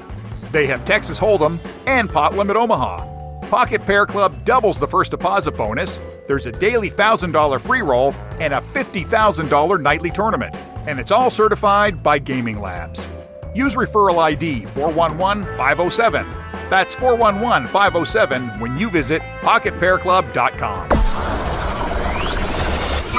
They 0.52 0.68
have 0.68 0.86
Texas 0.86 1.20
Hold'em 1.20 1.58
and 1.88 2.08
Pot 2.08 2.36
Limit 2.36 2.56
Omaha. 2.56 3.50
Pocket 3.50 3.82
Pair 3.82 4.06
Club 4.06 4.46
doubles 4.46 4.80
the 4.80 4.86
first 4.86 5.10
deposit 5.10 5.54
bonus. 5.58 6.00
There's 6.28 6.46
a 6.46 6.52
daily 6.52 6.92
$1,000 6.92 7.60
free 7.60 7.82
roll 7.82 8.14
and 8.40 8.54
a 8.54 8.62
$50,000 8.62 9.82
nightly 9.82 10.12
tournament. 10.12 10.56
And 10.86 11.00
it's 11.00 11.12
all 11.12 11.32
certified 11.32 12.04
by 12.04 12.20
Gaming 12.20 12.62
Labs. 12.62 13.10
Use 13.56 13.76
referral 13.76 14.20
ID 14.20 14.66
411507. 14.68 16.24
That's 16.70 16.94
411507 16.94 18.60
when 18.60 18.78
you 18.78 18.92
visit 18.92 19.24
pocketpairclub.com. 19.42 21.03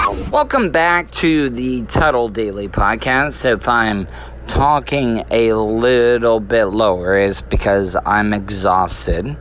Welcome 0.04 0.70
back 0.70 1.10
to 1.12 1.48
the 1.48 1.82
Tuttle 1.84 2.28
Daily 2.28 2.68
Podcast. 2.68 3.42
If 3.50 3.66
I'm 3.66 4.06
talking 4.46 5.24
a 5.30 5.54
little 5.54 6.40
bit 6.40 6.66
lower, 6.66 7.16
it's 7.16 7.40
because 7.40 7.96
I'm 8.04 8.34
exhausted. 8.34 9.38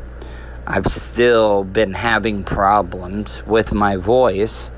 I've 0.66 0.86
still 0.88 1.66
been 1.66 1.94
having 1.94 2.46
problems 2.46 3.46
with 3.46 3.74
my 3.74 3.98
voice. 3.98 4.72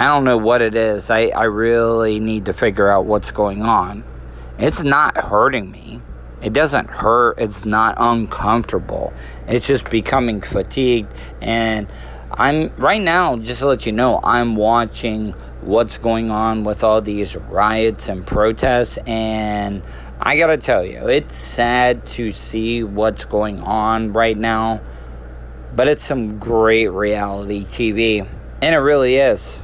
I 0.00 0.06
don't 0.06 0.24
know 0.24 0.38
what 0.38 0.60
it 0.60 0.74
is. 0.74 1.08
I, 1.08 1.28
I 1.28 1.44
really 1.44 2.18
need 2.18 2.46
to 2.46 2.52
figure 2.52 2.88
out 2.88 3.04
what's 3.04 3.30
going 3.30 3.62
on. 3.62 4.02
It's 4.58 4.82
not 4.82 5.16
hurting 5.16 5.70
me. 5.70 6.02
It 6.42 6.52
doesn't 6.52 6.88
hurt. 6.88 7.38
It's 7.38 7.64
not 7.64 7.94
uncomfortable. 7.96 9.12
It's 9.46 9.68
just 9.68 9.88
becoming 9.88 10.40
fatigued. 10.40 11.14
And 11.40 11.86
I'm 12.40 12.74
right 12.76 13.02
now, 13.02 13.36
just 13.36 13.60
to 13.60 13.66
let 13.66 13.84
you 13.84 13.92
know, 13.92 14.18
I'm 14.24 14.56
watching 14.56 15.32
what's 15.60 15.98
going 15.98 16.30
on 16.30 16.64
with 16.64 16.82
all 16.82 17.02
these 17.02 17.36
riots 17.36 18.08
and 18.08 18.26
protests. 18.26 18.96
And 19.06 19.82
I 20.18 20.38
gotta 20.38 20.56
tell 20.56 20.82
you, 20.82 21.06
it's 21.06 21.34
sad 21.34 22.06
to 22.16 22.32
see 22.32 22.82
what's 22.82 23.26
going 23.26 23.60
on 23.60 24.14
right 24.14 24.38
now. 24.38 24.80
But 25.76 25.88
it's 25.88 26.02
some 26.02 26.38
great 26.38 26.88
reality 26.88 27.66
TV. 27.66 28.26
And 28.62 28.74
it 28.74 28.78
really 28.78 29.16
is. 29.16 29.60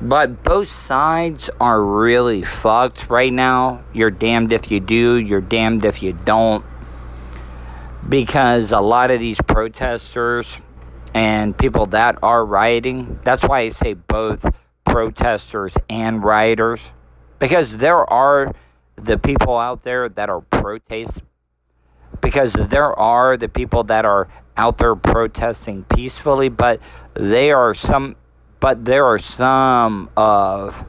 But 0.00 0.44
both 0.44 0.68
sides 0.68 1.50
are 1.60 1.82
really 1.82 2.44
fucked 2.44 3.10
right 3.10 3.32
now. 3.32 3.82
You're 3.92 4.12
damned 4.12 4.52
if 4.52 4.70
you 4.70 4.78
do, 4.78 5.16
you're 5.16 5.40
damned 5.40 5.84
if 5.84 6.00
you 6.00 6.12
don't. 6.12 6.64
Because 8.08 8.70
a 8.70 8.80
lot 8.80 9.10
of 9.10 9.18
these 9.18 9.40
protesters 9.40 10.60
and 11.14 11.56
people 11.56 11.86
that 11.86 12.18
are 12.22 12.44
rioting, 12.44 13.20
that's 13.22 13.44
why 13.44 13.60
I 13.60 13.68
say 13.68 13.94
both 13.94 14.46
protesters 14.84 15.78
and 15.88 16.22
rioters. 16.22 16.92
Because 17.38 17.78
there 17.78 18.04
are 18.12 18.52
the 18.96 19.18
people 19.18 19.56
out 19.56 19.82
there 19.82 20.08
that 20.08 20.28
are 20.28 20.40
protest 20.40 21.22
because 22.20 22.52
there 22.52 22.92
are 22.98 23.36
the 23.36 23.48
people 23.48 23.82
that 23.84 24.04
are 24.04 24.28
out 24.56 24.78
there 24.78 24.94
protesting 24.94 25.84
peacefully, 25.84 26.48
but 26.48 26.80
they 27.14 27.50
are 27.52 27.74
some 27.74 28.16
but 28.60 28.86
there 28.86 29.04
are 29.04 29.18
some 29.18 30.08
of 30.16 30.86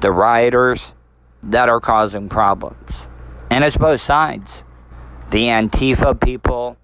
the 0.00 0.12
rioters 0.12 0.94
that 1.42 1.68
are 1.68 1.80
causing 1.80 2.28
problems. 2.28 3.08
And 3.50 3.64
it's 3.64 3.76
both 3.76 4.00
sides. 4.00 4.62
The 5.30 5.46
Antifa 5.46 6.20
people, 6.20 6.76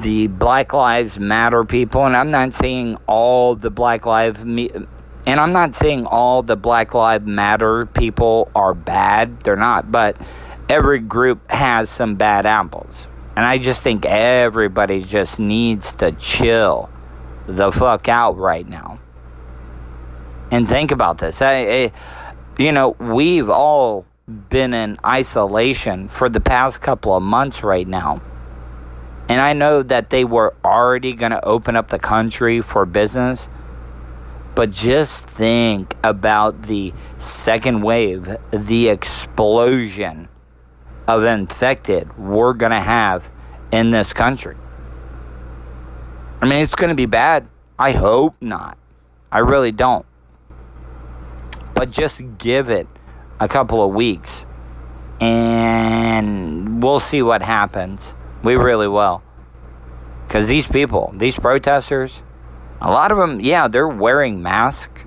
the 0.00 0.26
Black 0.28 0.72
Lives 0.72 1.18
Matter 1.18 1.64
people, 1.64 2.06
and 2.06 2.16
I'm 2.16 2.30
not 2.30 2.54
saying 2.54 2.96
all 3.06 3.54
the 3.54 3.70
Black 3.70 4.06
Lives 4.06 4.42
and 4.42 5.38
I'm 5.38 5.52
not 5.52 5.74
saying 5.74 6.06
all 6.06 6.42
the 6.42 6.56
Black 6.56 6.94
Lives 6.94 7.26
Matter 7.26 7.86
people 7.86 8.50
are 8.54 8.74
bad. 8.74 9.40
They're 9.40 9.56
not, 9.56 9.92
but 9.92 10.16
every 10.68 10.98
group 10.98 11.50
has 11.50 11.90
some 11.90 12.14
bad 12.14 12.46
apples. 12.46 13.08
And 13.36 13.44
I 13.44 13.58
just 13.58 13.82
think 13.82 14.06
everybody 14.06 15.02
just 15.02 15.38
needs 15.38 15.92
to 15.94 16.12
chill 16.12 16.90
the 17.46 17.70
fuck 17.70 18.08
out 18.08 18.36
right 18.36 18.68
now. 18.68 19.00
And 20.50 20.68
think 20.68 20.90
about 20.90 21.18
this. 21.18 21.42
I, 21.42 21.54
I, 21.54 21.92
you 22.58 22.72
know, 22.72 22.96
we've 22.98 23.48
all 23.48 24.04
been 24.48 24.74
in 24.74 24.98
isolation 25.04 26.08
for 26.08 26.28
the 26.28 26.40
past 26.40 26.80
couple 26.80 27.14
of 27.16 27.22
months 27.22 27.62
right 27.62 27.86
now. 27.86 28.20
And 29.30 29.40
I 29.40 29.52
know 29.52 29.84
that 29.84 30.10
they 30.10 30.24
were 30.24 30.56
already 30.64 31.12
going 31.12 31.30
to 31.30 31.44
open 31.44 31.76
up 31.76 31.90
the 31.90 32.00
country 32.00 32.60
for 32.60 32.84
business. 32.84 33.48
But 34.56 34.72
just 34.72 35.30
think 35.30 35.94
about 36.02 36.64
the 36.64 36.92
second 37.16 37.82
wave, 37.82 38.36
the 38.50 38.88
explosion 38.88 40.28
of 41.06 41.22
infected 41.22 42.18
we're 42.18 42.54
going 42.54 42.72
to 42.72 42.80
have 42.80 43.30
in 43.70 43.90
this 43.90 44.12
country. 44.12 44.56
I 46.42 46.46
mean, 46.46 46.64
it's 46.64 46.74
going 46.74 46.88
to 46.88 46.96
be 46.96 47.06
bad. 47.06 47.48
I 47.78 47.92
hope 47.92 48.34
not. 48.40 48.76
I 49.30 49.38
really 49.38 49.70
don't. 49.70 50.06
But 51.74 51.92
just 51.92 52.24
give 52.36 52.68
it 52.68 52.88
a 53.38 53.46
couple 53.46 53.80
of 53.80 53.94
weeks 53.94 54.44
and 55.20 56.82
we'll 56.82 56.98
see 56.98 57.22
what 57.22 57.42
happens. 57.42 58.16
We 58.42 58.56
really 58.56 58.88
will. 58.88 59.22
Because 60.26 60.48
these 60.48 60.66
people, 60.66 61.12
these 61.16 61.38
protesters, 61.38 62.22
a 62.80 62.90
lot 62.90 63.12
of 63.12 63.18
them, 63.18 63.40
yeah, 63.40 63.68
they're 63.68 63.88
wearing 63.88 64.42
masks. 64.42 65.04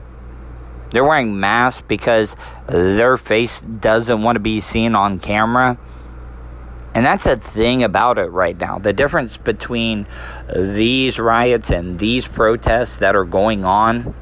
They're 0.92 1.04
wearing 1.04 1.40
masks 1.40 1.82
because 1.88 2.36
their 2.68 3.18
face 3.18 3.62
doesn't 3.62 4.22
want 4.22 4.36
to 4.36 4.40
be 4.40 4.60
seen 4.60 4.96
on 4.96 5.20
camera. 5.20 5.80
And 6.94 7.04
that's 7.04 7.26
a 7.26 7.36
thing 7.36 7.82
about 7.82 8.20
it 8.20 8.28
right 8.28 8.56
now. 8.60 8.78
The 8.78 8.94
difference 8.94 9.38
between 9.38 10.06
these 10.56 11.20
riots 11.20 11.72
and 11.72 11.98
these 11.98 12.28
protests 12.28 12.98
that 12.98 13.16
are 13.16 13.24
going 13.24 13.66
on 13.66 14.14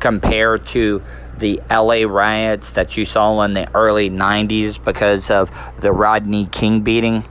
compared 0.00 0.66
to 0.66 1.02
the 1.38 1.60
LA 1.70 2.02
riots 2.04 2.72
that 2.72 2.96
you 2.96 3.04
saw 3.04 3.40
in 3.42 3.52
the 3.52 3.72
early 3.76 4.10
90s 4.10 4.82
because 4.82 5.30
of 5.30 5.52
the 5.80 5.92
Rodney 5.92 6.46
King 6.46 6.80
beating. 6.80 7.24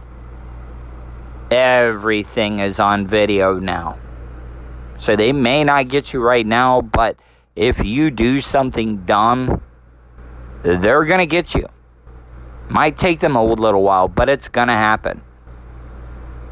Everything 1.50 2.60
is 2.60 2.80
on 2.80 3.08
video 3.08 3.60
now. 3.60 3.98
So 4.98 5.16
they 5.16 5.32
may 5.32 5.64
not 5.64 5.88
get 5.88 6.14
you 6.14 6.22
right 6.22 6.46
now, 6.46 6.82
but 6.82 7.18
if 7.56 7.86
you 7.86 8.12
do 8.12 8.42
something 8.42 9.06
dumb, 9.06 9.62
they're 10.64 11.06
going 11.06 11.20
to 11.20 11.26
get 11.26 11.56
you. 11.56 11.68
Might 12.70 12.98
take 12.98 13.20
them 13.20 13.36
a 13.36 13.44
little 13.44 13.84
while, 13.84 14.08
but 14.08 14.28
it's 14.28 14.50
going 14.50 14.68
to 14.68 14.74
happen. 14.74 15.22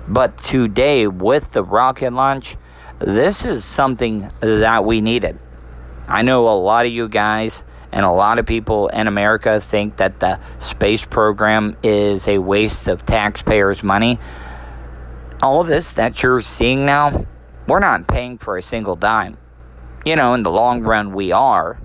But 0.07 0.37
today, 0.37 1.07
with 1.07 1.51
the 1.53 1.63
rocket 1.63 2.13
launch, 2.13 2.55
this 2.99 3.43
is 3.43 3.65
something 3.65 4.29
that 4.39 4.85
we 4.85 5.01
needed. 5.01 5.39
I 6.07 6.21
know 6.21 6.47
a 6.47 6.55
lot 6.55 6.85
of 6.85 6.91
you 6.91 7.09
guys 7.09 7.65
and 7.91 8.05
a 8.05 8.11
lot 8.11 8.39
of 8.39 8.45
people 8.45 8.87
in 8.89 9.07
America 9.07 9.59
think 9.59 9.97
that 9.97 10.19
the 10.19 10.39
space 10.59 11.05
program 11.05 11.75
is 11.81 12.27
a 12.27 12.37
waste 12.37 12.87
of 12.87 13.05
taxpayers' 13.05 13.83
money. 13.83 14.19
All 15.45 15.63
this 15.63 15.93
that 15.93 16.23
you're 16.23 16.41
seeing 16.41 16.87
now, 16.87 17.27
we're 17.67 17.77
not 17.77 18.07
paying 18.07 18.39
for 18.39 18.57
a 18.57 18.63
single 18.63 18.95
dime. 18.95 19.37
You 20.03 20.15
know, 20.15 20.33
in 20.33 20.41
the 20.41 20.49
long 20.49 20.81
run, 20.81 21.13
we 21.13 21.31
are. 21.31 21.79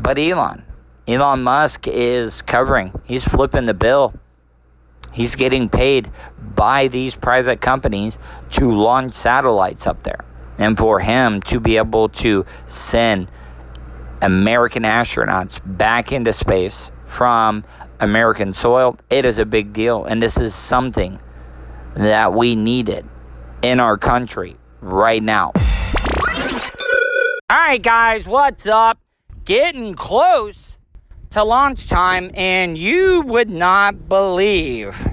But 0.00 0.18
Elon, 0.18 0.64
Elon 1.06 1.44
Musk 1.44 1.86
is 1.86 2.42
covering, 2.42 3.00
he's 3.04 3.24
flipping 3.24 3.66
the 3.66 3.72
bill. 3.74 4.14
He's 5.12 5.36
getting 5.36 5.68
paid 5.68 6.10
by 6.56 6.88
these 6.88 7.14
private 7.14 7.60
companies 7.60 8.18
to 8.50 8.72
launch 8.72 9.12
satellites 9.12 9.86
up 9.86 10.02
there. 10.02 10.24
And 10.58 10.76
for 10.76 10.98
him 10.98 11.40
to 11.42 11.60
be 11.60 11.76
able 11.76 12.08
to 12.08 12.44
send 12.66 13.30
American 14.20 14.82
astronauts 14.82 15.60
back 15.64 16.10
into 16.10 16.32
space 16.32 16.90
from 17.06 17.62
American 18.00 18.52
soil, 18.52 18.98
it 19.08 19.24
is 19.24 19.38
a 19.38 19.46
big 19.46 19.72
deal. 19.72 20.04
And 20.04 20.20
this 20.20 20.36
is 20.36 20.52
something 20.52 21.20
that 21.94 22.32
we 22.32 22.54
needed 22.54 23.06
in 23.62 23.80
our 23.80 23.96
country 23.98 24.56
right 24.80 25.22
now. 25.22 25.52
All 27.48 27.56
right, 27.56 27.82
guys, 27.82 28.26
what's 28.28 28.66
up? 28.66 28.98
Getting 29.44 29.94
close 29.94 30.78
to 31.30 31.44
launch 31.44 31.88
time, 31.88 32.30
and 32.34 32.76
you 32.78 33.22
would 33.22 33.50
not 33.50 34.08
believe 34.08 35.06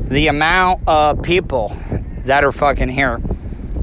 the 0.00 0.26
amount 0.28 0.88
of 0.88 1.22
people 1.22 1.76
that 2.26 2.42
are 2.42 2.52
fucking 2.52 2.88
here. 2.88 3.20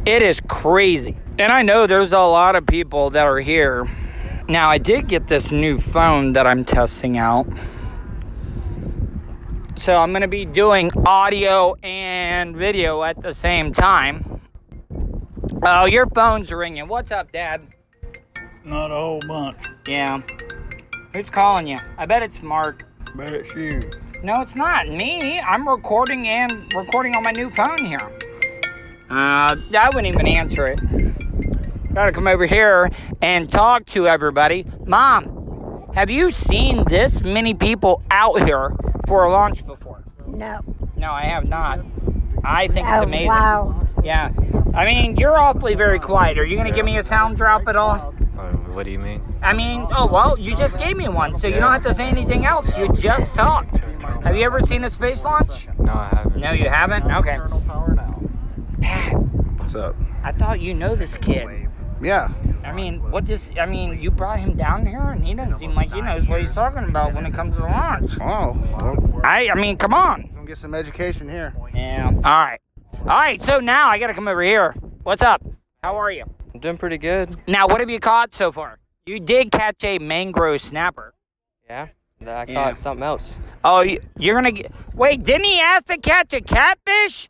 It 0.06 0.22
is 0.22 0.42
crazy. 0.42 1.16
And 1.40 1.52
I 1.52 1.62
know 1.62 1.86
there's 1.86 2.13
a 2.13 2.20
lot 2.20 2.56
of 2.56 2.66
people 2.66 3.12
that 3.12 3.28
are 3.28 3.40
here. 3.40 3.88
Now, 4.50 4.70
I 4.70 4.78
did 4.78 5.08
get 5.08 5.28
this 5.28 5.52
new 5.52 5.78
phone 5.78 6.34
that 6.34 6.48
I'm 6.48 6.66
testing 6.66 7.18
out. 7.18 7.48
So 9.78 10.02
I'm 10.02 10.10
going 10.10 10.24
to 10.24 10.28
be 10.28 10.44
doing 10.44 10.90
audio 11.06 11.76
and 11.84 12.56
video 12.56 13.04
at 13.04 13.22
the 13.22 13.32
same 13.32 13.74
time. 13.74 14.42
Oh, 15.62 15.86
your 15.86 16.08
phone's 16.08 16.52
ringing. 16.52 16.88
What's 16.88 17.12
up, 17.12 17.32
Dad? 17.32 17.62
Not 18.66 18.90
a 18.90 18.96
whole 18.96 19.22
bunch. 19.28 19.58
Yeah. 19.88 20.22
Who's 21.13 21.30
calling 21.30 21.68
you? 21.68 21.78
I 21.96 22.08
bet 22.08 22.24
it's 22.24 22.42
Mark. 22.42 22.88
Bet 23.16 23.32
it's 23.32 23.54
you. 23.54 23.80
No, 24.24 24.42
it's 24.42 24.56
not 24.56 24.88
me. 24.88 25.40
I'm 25.40 25.70
recording 25.70 26.28
and 26.28 26.74
recording 26.74 27.16
on 27.16 27.22
my 27.22 27.32
new 27.32 27.52
phone 27.52 27.86
here. 27.86 28.02
Uh, 29.12 29.56
I 29.78 29.92
wouldn't 29.94 30.08
even 30.08 30.28
answer 30.28 30.66
it. 30.66 31.94
Gotta 31.94 32.12
come 32.12 32.28
over 32.28 32.48
here 32.48 32.90
and 33.22 33.50
talk 33.50 33.86
to 33.86 34.08
everybody. 34.08 34.66
Mom, 34.88 35.47
have 35.98 36.12
you 36.12 36.30
seen 36.30 36.84
this 36.84 37.24
many 37.24 37.56
people 37.56 38.04
out 38.12 38.44
here 38.46 38.72
for 39.08 39.24
a 39.24 39.32
launch 39.32 39.66
before? 39.66 40.04
No. 40.28 40.60
No, 40.96 41.12
I 41.12 41.24
have 41.24 41.50
not. 41.50 41.80
I 42.44 42.68
think 42.68 42.86
it's 42.88 43.00
Oh, 43.00 43.02
amazing. 43.02 43.28
wow. 43.30 43.88
Yeah. 44.04 44.32
I 44.76 44.86
mean, 44.86 45.18
you're 45.18 45.36
awfully 45.36 45.74
very 45.74 45.98
quiet. 45.98 46.38
Are 46.38 46.46
you 46.46 46.56
gonna 46.56 46.70
give 46.72 46.86
me 46.86 46.98
a 46.98 47.04
sound 47.04 47.36
drop 47.36 47.68
at 47.68 47.76
all? 47.76 48.14
Uh, 48.38 48.52
what 48.76 48.86
do 48.86 48.92
you 48.92 49.00
mean? 49.00 49.24
I 49.42 49.54
mean, 49.54 49.88
oh 49.90 50.06
well, 50.06 50.38
you 50.38 50.56
just 50.56 50.78
gave 50.78 50.96
me 50.96 51.08
one, 51.08 51.36
so 51.36 51.48
you 51.48 51.56
don't 51.56 51.72
have 51.72 51.82
to 51.84 51.94
say 51.96 52.06
anything 52.08 52.46
else. 52.46 52.78
You 52.78 52.94
just 52.94 53.34
talked. 53.34 53.78
Have 54.24 54.36
you 54.36 54.44
ever 54.44 54.60
seen 54.62 54.84
a 54.84 54.92
space 54.92 55.26
launch? 55.26 55.68
No, 55.80 55.94
I 55.94 56.10
haven't. 56.14 56.38
No, 56.38 56.52
you 56.52 56.70
haven't. 56.70 57.06
Okay. 57.12 57.40
Pat, 58.82 59.14
What's 59.58 59.74
up? 59.74 59.96
I 60.24 60.32
thought 60.32 60.60
you 60.60 60.76
know 60.76 60.96
this 60.96 61.18
kid. 61.18 61.66
Yeah. 62.02 62.32
I 62.64 62.74
mean, 62.74 63.00
what 63.12 63.26
does? 63.26 63.52
I 63.58 63.66
mean, 63.66 64.00
you 64.02 64.12
brought 64.12 64.40
him 64.40 64.56
down 64.56 64.86
here, 64.86 65.02
and 65.02 65.24
he 65.26 65.34
doesn't 65.34 65.58
seem 65.58 65.74
like 65.74 65.94
he 65.94 66.02
knows 66.02 66.28
what 66.28 66.42
he's 66.42 66.54
talking 66.54 66.84
about 66.84 67.14
when 67.14 67.26
it 67.26 67.34
comes 67.34 67.56
to 67.58 67.64
launch. 67.64 68.12
Oh, 68.22 68.54
well, 68.80 69.22
I, 69.24 69.50
I 69.50 69.56
mean, 69.56 69.78
come 69.78 69.94
on. 69.94 70.30
gonna 70.34 70.46
get 70.48 70.58
some 70.58 70.74
education 70.74 71.30
here. 71.30 71.54
Yeah. 71.74 72.08
All 72.14 72.22
right. 72.22 72.60
All 73.02 73.06
right. 73.08 73.42
So 73.42 73.60
now 73.60 73.88
I 73.90 74.00
got 74.00 74.08
to 74.08 74.14
come 74.14 74.28
over 74.28 74.42
here. 74.42 74.74
What's 75.04 75.22
up? 75.22 75.42
How 75.82 75.96
are 75.96 76.12
you? 76.12 76.26
I'm 76.54 76.60
doing 76.60 76.78
pretty 76.78 76.98
good. 76.98 77.36
Now, 77.48 77.68
what 77.68 77.80
have 77.80 77.90
you 77.90 78.00
caught 78.00 78.34
so 78.34 78.52
far? 78.52 78.80
You 79.06 79.20
did 79.20 79.52
catch 79.52 79.84
a 79.84 80.00
mangrove 80.00 80.60
snapper. 80.62 81.14
Yeah. 81.70 81.88
I 82.22 82.26
caught 82.26 82.50
Yeah. 82.50 82.74
something 82.74 83.04
else. 83.04 83.38
Oh, 83.64 83.82
you- 83.82 84.02
you're 84.18 84.36
gonna 84.36 84.52
get. 84.52 84.72
Wait, 84.94 85.24
didn't 85.24 85.46
he 85.46 85.60
ask 85.62 85.86
to 85.86 85.98
catch 85.98 86.34
a 86.34 86.42
catfish? 86.42 87.30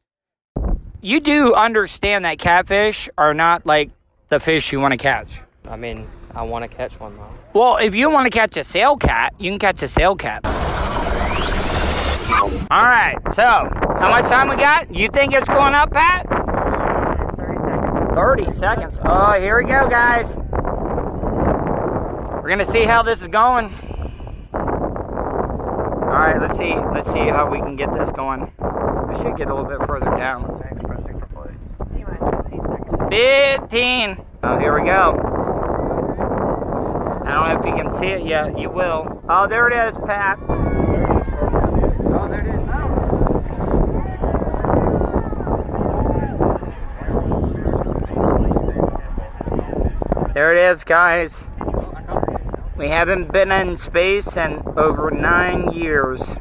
You 1.02 1.20
do 1.20 1.54
understand 1.54 2.26
that 2.26 2.40
catfish 2.40 3.10
are 3.18 3.34
not 3.34 3.66
like 3.66 3.92
the 4.30 4.40
fish 4.40 4.72
you 4.72 4.80
want 4.80 4.92
to 4.92 4.98
catch. 4.98 5.42
I 5.70 5.76
mean, 5.76 6.08
I 6.34 6.44
want 6.44 6.70
to 6.70 6.76
catch 6.76 7.00
one 7.00 7.16
though. 7.18 7.34
Well, 7.54 7.78
if 7.78 7.96
you 7.96 8.10
want 8.10 8.32
to 8.32 8.38
catch 8.38 8.58
a 8.58 8.64
sail 8.64 8.98
cat, 8.98 9.34
you 9.38 9.50
can 9.52 9.60
catch 9.60 9.82
a 9.84 9.88
sail 9.88 10.16
cat. 10.16 10.46
All 12.70 12.84
right, 12.84 13.18
so 13.34 13.44
how 13.44 14.10
much 14.10 14.26
time 14.26 14.50
we 14.50 14.56
got? 14.58 14.94
You 14.94 15.08
think 15.10 15.34
it's 15.34 15.48
going 15.48 15.74
up, 15.74 15.92
Pat? 15.92 16.26
30 18.14 18.50
seconds. 18.50 19.00
Oh, 19.04 19.34
here 19.40 19.58
we 19.58 19.64
go, 19.64 19.88
guys. 19.90 20.36
We're 22.48 22.50
gonna 22.50 22.66
see 22.66 22.84
how 22.84 23.04
this 23.04 23.22
is 23.22 23.28
going. 23.28 23.74
All 24.54 26.24
right, 26.24 26.40
let's 26.40 26.58
see. 26.58 26.76
Let's 26.76 27.12
see 27.12 27.28
how 27.28 27.50
we 27.50 27.60
can 27.60 27.76
get 27.76 27.94
this 27.94 28.10
going. 28.12 28.52
We 29.08 29.16
should 29.22 29.38
get 29.38 29.50
a 29.50 29.54
little 29.54 29.70
bit 29.70 29.86
further 29.88 30.16
down. 30.18 30.46
15. 33.10 34.18
Oh, 34.44 34.60
here 34.60 34.78
we 34.78 34.86
go. 34.86 35.14
I 37.26 37.32
don't 37.32 37.48
know 37.48 37.60
if 37.60 37.66
you 37.66 37.74
can 37.74 37.94
see 37.98 38.08
it 38.08 38.26
yet. 38.26 38.60
You 38.60 38.70
will. 38.70 39.24
Oh, 39.30 39.48
there 39.48 39.68
it 39.70 39.74
is, 39.74 39.98
Pat. 39.98 40.38
Oh, 40.50 42.28
there 42.30 42.42
it 42.42 42.48
is. 42.56 42.68
There 50.34 50.54
it 50.54 50.72
is, 50.72 50.84
guys. 50.84 51.48
We 52.76 52.90
haven't 52.90 53.32
been 53.32 53.52
in 53.54 53.78
space 53.78 54.36
in 54.36 54.62
over 54.76 55.12
nine 55.12 55.72
years. 55.72 56.36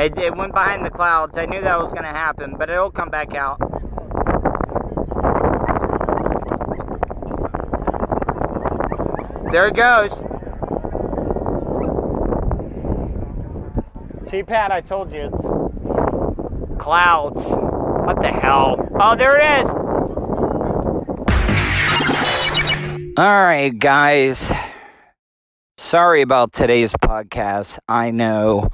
It, 0.00 0.18
it 0.18 0.36
went 0.36 0.52
behind 0.52 0.84
the 0.84 0.90
clouds. 0.90 1.38
I 1.38 1.46
knew 1.46 1.60
that 1.60 1.78
was 1.78 1.90
going 1.90 2.02
to 2.02 2.08
happen, 2.08 2.56
but 2.58 2.68
it'll 2.70 2.90
come 2.90 3.10
back 3.10 3.34
out. 3.34 3.69
There 9.50 9.66
it 9.66 9.74
goes. 9.74 10.22
See, 14.30 14.44
Pat, 14.44 14.70
I 14.70 14.80
told 14.80 15.12
you 15.12 15.22
it's 15.22 16.80
clouds. 16.80 17.44
What 17.46 18.20
the 18.20 18.30
hell? 18.30 18.88
Oh, 18.94 19.16
there 19.16 19.36
it 19.36 19.60
is. 19.60 19.68
All 23.18 23.42
right, 23.42 23.76
guys. 23.76 24.52
Sorry 25.76 26.22
about 26.22 26.52
today's 26.52 26.92
podcast. 26.92 27.80
I 27.88 28.12
know 28.12 28.68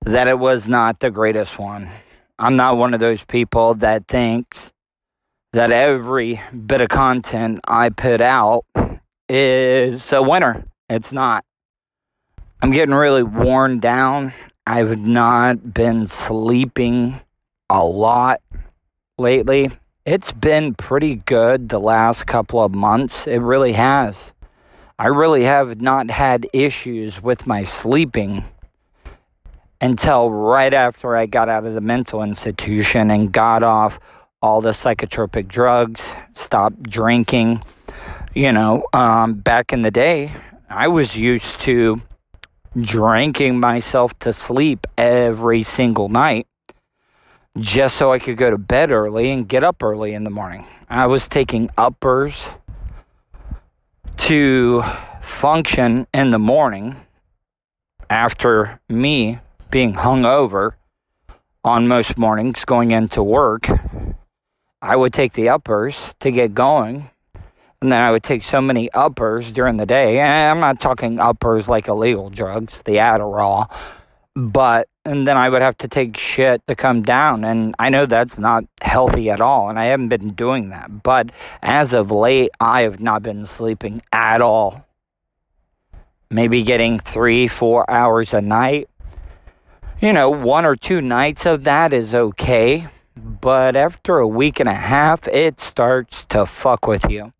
that 0.00 0.26
it 0.26 0.38
was 0.38 0.66
not 0.66 1.00
the 1.00 1.10
greatest 1.10 1.58
one. 1.58 1.90
I'm 2.38 2.56
not 2.56 2.78
one 2.78 2.94
of 2.94 3.00
those 3.00 3.26
people 3.26 3.74
that 3.74 4.08
thinks 4.08 4.72
that 5.52 5.70
every 5.70 6.40
bit 6.66 6.80
of 6.80 6.88
content 6.88 7.60
I 7.68 7.90
put 7.90 8.22
out 8.22 8.64
is 9.28 10.12
a 10.12 10.22
winner. 10.22 10.64
It's 10.88 11.12
not. 11.12 11.44
I'm 12.62 12.72
getting 12.72 12.94
really 12.94 13.22
worn 13.22 13.78
down. 13.78 14.32
I've 14.66 14.98
not 14.98 15.74
been 15.74 16.06
sleeping 16.06 17.20
a 17.68 17.84
lot 17.84 18.40
lately. 19.18 19.70
It's 20.06 20.32
been 20.32 20.74
pretty 20.74 21.16
good 21.16 21.68
the 21.68 21.80
last 21.80 22.26
couple 22.26 22.62
of 22.62 22.74
months. 22.74 23.26
It 23.26 23.38
really 23.38 23.72
has. 23.72 24.32
I 24.98 25.08
really 25.08 25.44
have 25.44 25.80
not 25.80 26.10
had 26.10 26.46
issues 26.52 27.22
with 27.22 27.46
my 27.46 27.64
sleeping 27.64 28.44
until 29.80 30.30
right 30.30 30.72
after 30.72 31.16
I 31.16 31.26
got 31.26 31.48
out 31.48 31.66
of 31.66 31.74
the 31.74 31.80
mental 31.80 32.22
institution 32.22 33.10
and 33.10 33.32
got 33.32 33.62
off 33.62 33.98
all 34.40 34.60
the 34.60 34.70
psychotropic 34.70 35.48
drugs, 35.48 36.14
stopped 36.32 36.82
drinking. 36.84 37.62
You 38.34 38.50
know, 38.50 38.84
um, 38.92 39.34
back 39.34 39.72
in 39.72 39.82
the 39.82 39.92
day, 39.92 40.32
I 40.68 40.88
was 40.88 41.16
used 41.16 41.60
to 41.60 42.02
drinking 42.76 43.60
myself 43.60 44.18
to 44.18 44.32
sleep 44.32 44.88
every 44.98 45.62
single 45.62 46.08
night 46.08 46.48
just 47.56 47.96
so 47.96 48.10
I 48.10 48.18
could 48.18 48.36
go 48.36 48.50
to 48.50 48.58
bed 48.58 48.90
early 48.90 49.30
and 49.30 49.48
get 49.48 49.62
up 49.62 49.84
early 49.84 50.14
in 50.14 50.24
the 50.24 50.30
morning. 50.30 50.66
I 50.90 51.06
was 51.06 51.28
taking 51.28 51.70
uppers 51.78 52.48
to 54.16 54.82
function 55.22 56.08
in 56.12 56.30
the 56.30 56.40
morning 56.40 56.96
after 58.10 58.80
me 58.88 59.38
being 59.70 59.94
hungover 59.94 60.72
on 61.62 61.86
most 61.86 62.18
mornings 62.18 62.64
going 62.64 62.90
into 62.90 63.22
work. 63.22 63.68
I 64.82 64.96
would 64.96 65.12
take 65.12 65.34
the 65.34 65.50
uppers 65.50 66.16
to 66.18 66.32
get 66.32 66.52
going. 66.52 67.10
And 67.84 67.92
then 67.92 68.00
I 68.00 68.12
would 68.12 68.22
take 68.22 68.42
so 68.42 68.62
many 68.62 68.90
uppers 68.92 69.52
during 69.52 69.76
the 69.76 69.84
day. 69.84 70.18
And 70.18 70.48
I'm 70.48 70.58
not 70.58 70.80
talking 70.80 71.20
uppers 71.20 71.68
like 71.68 71.86
illegal 71.86 72.30
drugs, 72.30 72.80
the 72.86 72.92
Adderall, 72.92 73.70
but 74.34 74.88
and 75.04 75.26
then 75.26 75.36
I 75.36 75.50
would 75.50 75.60
have 75.60 75.76
to 75.76 75.88
take 75.88 76.16
shit 76.16 76.66
to 76.66 76.74
come 76.74 77.02
down. 77.02 77.44
And 77.44 77.74
I 77.78 77.90
know 77.90 78.06
that's 78.06 78.38
not 78.38 78.64
healthy 78.80 79.28
at 79.28 79.42
all. 79.42 79.68
And 79.68 79.78
I 79.78 79.84
haven't 79.84 80.08
been 80.08 80.30
doing 80.30 80.70
that. 80.70 81.02
But 81.02 81.30
as 81.60 81.92
of 81.92 82.10
late, 82.10 82.52
I 82.58 82.84
have 82.84 83.00
not 83.00 83.22
been 83.22 83.44
sleeping 83.44 84.00
at 84.10 84.40
all. 84.40 84.86
Maybe 86.30 86.62
getting 86.62 86.98
three, 86.98 87.48
four 87.48 87.84
hours 87.90 88.32
a 88.32 88.40
night. 88.40 88.88
You 90.00 90.14
know, 90.14 90.30
one 90.30 90.64
or 90.64 90.74
two 90.74 91.02
nights 91.02 91.44
of 91.44 91.64
that 91.64 91.92
is 91.92 92.14
okay. 92.14 92.88
But 93.14 93.76
after 93.76 94.16
a 94.16 94.26
week 94.26 94.58
and 94.58 94.70
a 94.70 94.74
half, 94.74 95.28
it 95.28 95.60
starts 95.60 96.24
to 96.24 96.46
fuck 96.46 96.86
with 96.86 97.10
you. 97.10 97.34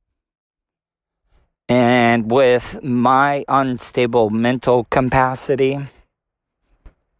And 1.68 2.30
with 2.30 2.82
my 2.82 3.44
unstable 3.48 4.30
mental 4.30 4.84
capacity, 4.84 5.78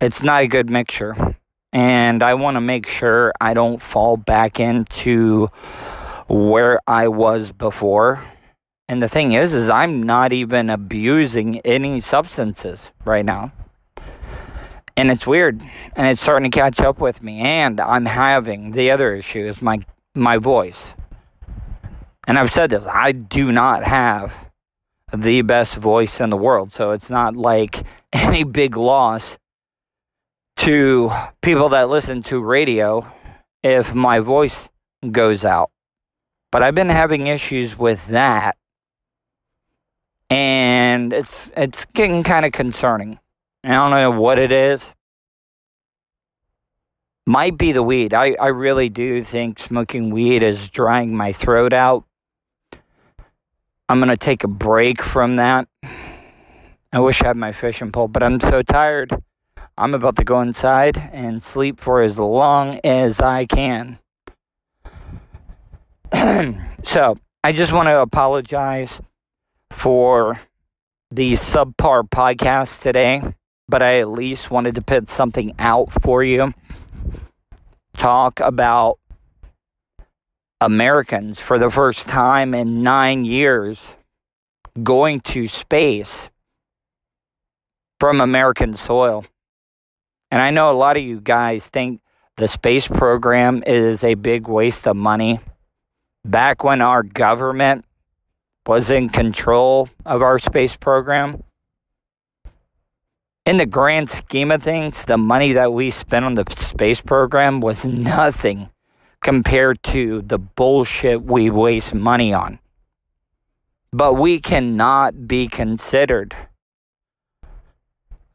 it's 0.01 0.23
not 0.23 0.43
a 0.43 0.47
good 0.47 0.69
mixture. 0.69 1.37
And 1.73 2.23
I 2.23 2.35
want 2.35 2.57
to 2.57 2.61
make 2.61 2.87
sure 2.87 3.33
I 3.41 3.55
don't 3.55 3.81
fall 3.81 4.17
back 4.17 4.61
into 4.61 5.49
where 6.29 6.79
I 6.87 7.09
was 7.09 7.53
before. 7.53 8.25
And 8.87 9.01
the 9.01 9.09
thing 9.09 9.33
is 9.33 9.55
is 9.55 9.71
I'm 9.71 10.03
not 10.03 10.33
even 10.33 10.69
abusing 10.69 11.61
any 11.61 12.01
substances 12.01 12.93
right 13.05 13.25
now. 13.25 13.53
And 14.97 15.11
it's 15.11 15.27
weird 15.27 15.63
and 15.97 16.07
it's 16.07 16.21
starting 16.21 16.51
to 16.51 16.57
catch 16.57 16.81
up 16.81 17.01
with 17.01 17.23
me 17.23 17.41
and 17.41 17.81
I'm 17.81 18.07
having 18.07 18.73
the 18.73 18.91
other 18.91 19.15
issue 19.15 19.41
is 19.47 19.63
my 19.63 19.81
my 20.15 20.37
voice. 20.37 20.95
And 22.27 22.39
I've 22.39 22.51
said 22.51 22.71
this, 22.71 22.87
I 22.87 23.13
do 23.13 23.53
not 23.53 23.85
have 23.85 24.51
the 25.13 25.43
best 25.43 25.77
voice 25.77 26.21
in 26.21 26.31
the 26.31 26.37
world. 26.37 26.73
So 26.73 26.93
it's 26.93 27.11
not 27.11 27.37
like 27.37 27.83
any 28.13 28.45
big 28.45 28.77
loss 28.77 29.39
to 30.57 31.11
people 31.43 31.69
that 31.71 31.89
listen 31.89 32.23
to 32.23 32.43
radio 32.43 33.11
if 33.63 33.95
my 33.95 34.21
voice 34.21 34.69
goes 35.11 35.45
out. 35.45 35.71
But 36.51 36.63
I've 36.63 36.75
been 36.75 36.89
having 36.89 37.27
issues 37.27 37.79
with 37.79 38.07
that. 38.09 38.57
And 40.31 41.13
it's 41.13 41.53
it's 41.57 41.85
getting 41.85 42.23
kind 42.23 42.47
of 42.47 42.53
concerning. 42.53 43.19
I 43.63 43.75
don't 43.75 43.91
know 43.91 44.11
what 44.11 44.39
it 44.39 44.53
is. 44.53 44.95
Might 47.27 47.57
be 47.57 47.73
the 47.73 47.83
weed. 47.83 48.13
I, 48.13 48.35
I 48.41 48.49
really 48.49 48.89
do 48.89 49.23
think 49.23 49.59
smoking 49.59 50.11
weed 50.11 50.43
is 50.43 50.69
drying 50.69 51.17
my 51.17 51.33
throat 51.33 51.73
out. 51.73 52.05
I'm 53.89 53.99
going 53.99 54.09
to 54.09 54.17
take 54.17 54.45
a 54.45 54.49
break 54.49 55.03
from 55.03 55.37
that. 55.37 55.69
I 56.93 57.01
wish 57.01 57.23
I 57.23 57.27
had 57.29 57.37
my 57.37 57.53
fishing 57.53 57.93
pole, 57.93 58.09
but 58.09 58.23
I'm 58.23 58.41
so 58.41 58.63
tired. 58.63 59.13
I'm 59.77 59.93
about 59.93 60.17
to 60.17 60.25
go 60.25 60.41
inside 60.41 60.97
and 61.13 61.43
sleep 61.43 61.81
for 61.81 62.01
as 62.01 62.19
long 62.19 62.81
as 62.83 63.21
I 63.21 63.45
can. 63.45 63.99
so, 66.85 67.19
I 67.43 67.53
just 67.53 67.73
want 67.75 67.89
to 67.89 68.01
apologize 68.01 69.03
for 69.71 70.41
the 71.11 71.33
subpar 71.33 72.09
podcast 72.09 72.81
today, 72.81 73.35
but 73.69 73.83
I 73.83 73.99
at 73.99 74.09
least 74.09 74.51
wanted 74.51 74.77
to 74.77 74.83
put 74.83 75.11
something 75.11 75.55
out 75.59 75.93
for 75.93 76.25
you. 76.25 76.55
Talk 77.97 78.41
about 78.41 78.99
Americans 80.61 81.41
for 81.41 81.59
the 81.59 81.71
first 81.71 82.09
time 82.09 82.55
in 82.55 82.83
nine 82.83 83.25
years 83.25 83.97
going 84.83 85.21
to 85.21 85.47
space 85.47 86.31
from 88.01 88.21
American 88.21 88.75
soil. 88.75 89.25
And 90.31 90.41
I 90.41 90.51
know 90.51 90.71
a 90.71 90.75
lot 90.75 90.97
of 90.97 91.03
you 91.03 91.21
guys 91.21 91.69
think 91.69 92.01
the 92.37 92.49
space 92.49 92.89
program 92.89 93.63
is 93.67 94.03
a 94.03 94.15
big 94.15 94.49
waste 94.49 94.89
of 94.89 94.97
money. 94.97 95.39
Back 96.25 96.65
when 96.65 96.81
our 96.81 97.03
government 97.03 97.85
was 98.67 98.91
in 98.91 99.09
control 99.11 99.89
of 100.05 100.23
our 100.23 100.39
space 100.39 100.77
program, 100.77 101.45
in 103.47 103.59
the 103.59 103.67
grand 103.67 104.09
scheme 104.09 104.51
of 104.51 104.63
things, 104.63 105.05
the 105.05 105.19
money 105.19 105.53
that 105.53 105.73
we 105.73 105.91
spent 105.91 106.25
on 106.25 106.35
the 106.35 106.45
space 106.57 107.01
program 107.01 107.61
was 107.61 107.85
nothing 107.85 108.69
compared 109.25 109.83
to 109.83 110.23
the 110.23 110.39
bullshit 110.39 111.23
we 111.23 111.49
waste 111.51 111.95
money 111.95 112.33
on. 112.33 112.61
But 113.91 114.15
we 114.15 114.39
cannot 114.39 115.27
be 115.27 115.49
considered 115.49 116.37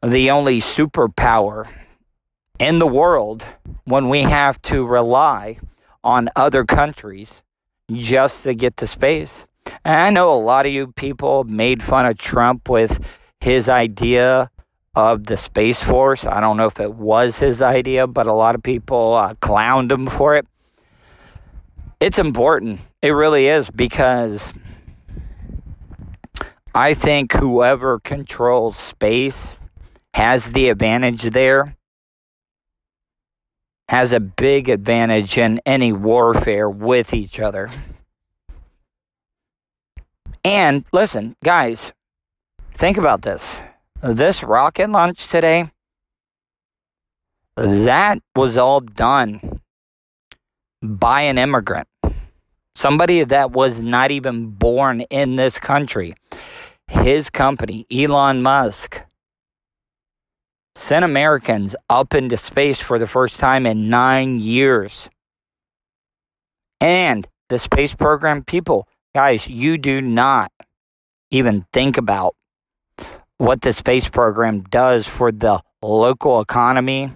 the 0.02 0.30
only 0.30 0.58
superpower 0.58 1.68
in 2.58 2.80
the 2.80 2.86
world 2.86 3.46
when 3.84 4.08
we 4.08 4.22
have 4.22 4.60
to 4.62 4.84
rely 4.84 5.58
on 6.02 6.28
other 6.34 6.64
countries 6.64 7.42
just 7.92 8.42
to 8.44 8.54
get 8.54 8.76
to 8.78 8.86
space. 8.86 9.46
And 9.84 9.94
I 9.94 10.10
know 10.10 10.32
a 10.32 10.40
lot 10.40 10.66
of 10.66 10.72
you 10.72 10.88
people 10.88 11.44
made 11.44 11.82
fun 11.82 12.04
of 12.04 12.18
Trump 12.18 12.68
with 12.68 13.18
his 13.40 13.68
idea 13.68 14.50
of 14.96 15.26
the 15.26 15.36
Space 15.36 15.82
Force. 15.82 16.26
I 16.26 16.40
don't 16.40 16.56
know 16.56 16.66
if 16.66 16.80
it 16.80 16.94
was 16.94 17.38
his 17.38 17.62
idea, 17.62 18.08
but 18.08 18.26
a 18.26 18.32
lot 18.32 18.56
of 18.56 18.62
people 18.62 19.14
uh, 19.14 19.34
clowned 19.34 19.92
him 19.92 20.06
for 20.06 20.34
it. 20.34 20.46
It's 22.00 22.18
important. 22.18 22.80
It 23.02 23.10
really 23.10 23.46
is 23.46 23.70
because 23.70 24.54
I 26.74 26.94
think 26.94 27.34
whoever 27.34 28.00
controls 28.00 28.78
space 28.78 29.56
has 30.14 30.52
the 30.52 30.70
advantage 30.70 31.22
there 31.22 31.76
has 33.90 34.12
a 34.12 34.20
big 34.20 34.68
advantage 34.68 35.36
in 35.36 35.60
any 35.66 35.92
warfare 35.92 36.70
with 36.70 37.12
each 37.12 37.40
other. 37.40 37.68
And 40.44 40.84
listen, 40.92 41.34
guys, 41.42 41.92
think 42.72 42.96
about 42.96 43.22
this. 43.22 43.56
This 44.00 44.44
rocket 44.44 44.88
launch 44.90 45.28
today, 45.28 45.72
that 47.56 48.20
was 48.36 48.56
all 48.56 48.80
done 48.80 49.60
by 50.80 51.22
an 51.22 51.36
immigrant. 51.36 51.89
Somebody 52.80 53.24
that 53.24 53.50
was 53.50 53.82
not 53.82 54.10
even 54.10 54.52
born 54.52 55.02
in 55.10 55.36
this 55.36 55.58
country. 55.58 56.14
His 56.88 57.28
company, 57.28 57.84
Elon 57.92 58.40
Musk, 58.40 59.04
sent 60.74 61.04
Americans 61.04 61.76
up 61.90 62.14
into 62.14 62.38
space 62.38 62.80
for 62.80 62.98
the 62.98 63.06
first 63.06 63.38
time 63.38 63.66
in 63.66 63.90
nine 63.90 64.38
years. 64.38 65.10
And 66.80 67.28
the 67.50 67.58
space 67.58 67.94
program 67.94 68.44
people, 68.44 68.88
guys, 69.14 69.46
you 69.46 69.76
do 69.76 70.00
not 70.00 70.50
even 71.30 71.66
think 71.74 71.98
about 71.98 72.34
what 73.36 73.60
the 73.60 73.74
space 73.74 74.08
program 74.08 74.62
does 74.62 75.06
for 75.06 75.30
the 75.30 75.60
local 75.82 76.40
economy 76.40 77.12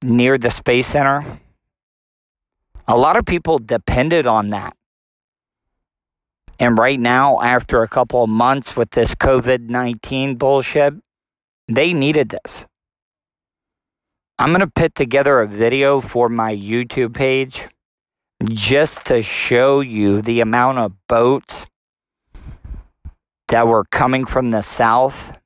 near 0.00 0.38
the 0.38 0.50
Space 0.50 0.86
Center. 0.86 1.40
A 2.86 2.96
lot 2.96 3.16
of 3.16 3.24
people 3.24 3.58
depended 3.58 4.26
on 4.26 4.50
that. 4.50 4.76
And 6.58 6.78
right 6.78 7.00
now, 7.00 7.40
after 7.40 7.82
a 7.82 7.88
couple 7.88 8.22
of 8.22 8.30
months 8.30 8.76
with 8.76 8.90
this 8.90 9.14
COVID 9.14 9.68
19 9.68 10.36
bullshit, 10.36 10.94
they 11.66 11.92
needed 11.92 12.28
this. 12.28 12.66
I'm 14.38 14.48
going 14.50 14.60
to 14.60 14.66
put 14.66 14.94
together 14.94 15.40
a 15.40 15.46
video 15.46 16.00
for 16.00 16.28
my 16.28 16.54
YouTube 16.54 17.14
page 17.14 17.68
just 18.44 19.06
to 19.06 19.22
show 19.22 19.80
you 19.80 20.20
the 20.20 20.40
amount 20.40 20.78
of 20.78 20.92
boats 21.08 21.66
that 23.48 23.66
were 23.66 23.84
coming 23.84 24.24
from 24.24 24.50
the 24.50 24.60
south 24.60 25.38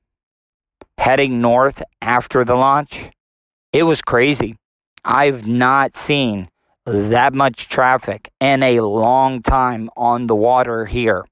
heading 0.99 1.41
north 1.41 1.83
after 2.03 2.45
the 2.45 2.55
launch. 2.55 3.11
It 3.73 3.85
was 3.85 4.03
crazy. 4.03 4.57
I've 5.05 5.47
not 5.47 5.95
seen 5.95 6.49
that 6.89 7.35
much 7.35 7.69
traffic 7.69 8.31
in 8.41 8.63
a 8.63 8.81
long 8.81 9.43
time 9.43 9.91
on 9.97 10.27
the 10.27 10.35
water 10.35 10.87
here 10.87 11.27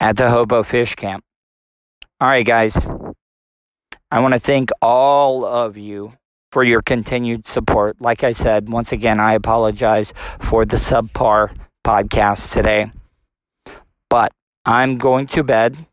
at 0.00 0.16
the 0.16 0.30
Hobo 0.30 0.62
Fish 0.62 0.94
Camp. 0.94 1.24
All 2.20 2.28
right, 2.28 2.44
guys. 2.44 2.86
I 4.10 4.18
want 4.20 4.34
to 4.34 4.40
thank 4.40 4.70
all 4.82 5.44
of 5.44 5.76
you 5.76 6.14
for 6.50 6.64
your 6.64 6.82
continued 6.82 7.46
support. 7.46 8.00
Like 8.00 8.24
I 8.24 8.32
said, 8.32 8.68
once 8.68 8.92
again, 8.92 9.20
I 9.20 9.34
apologize 9.34 10.12
for 10.40 10.64
the 10.64 10.76
subpar 10.76 11.54
podcast 11.84 12.52
today. 12.52 12.90
But 14.08 14.32
I'm 14.64 14.98
going 14.98 15.28
to 15.28 15.44
bed. 15.44 15.86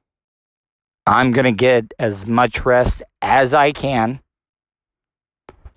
I'm 1.06 1.32
going 1.32 1.46
to 1.46 1.52
get 1.52 1.94
as 2.00 2.26
much 2.26 2.66
rest 2.66 3.04
as 3.22 3.54
I 3.54 3.72
can 3.72 4.20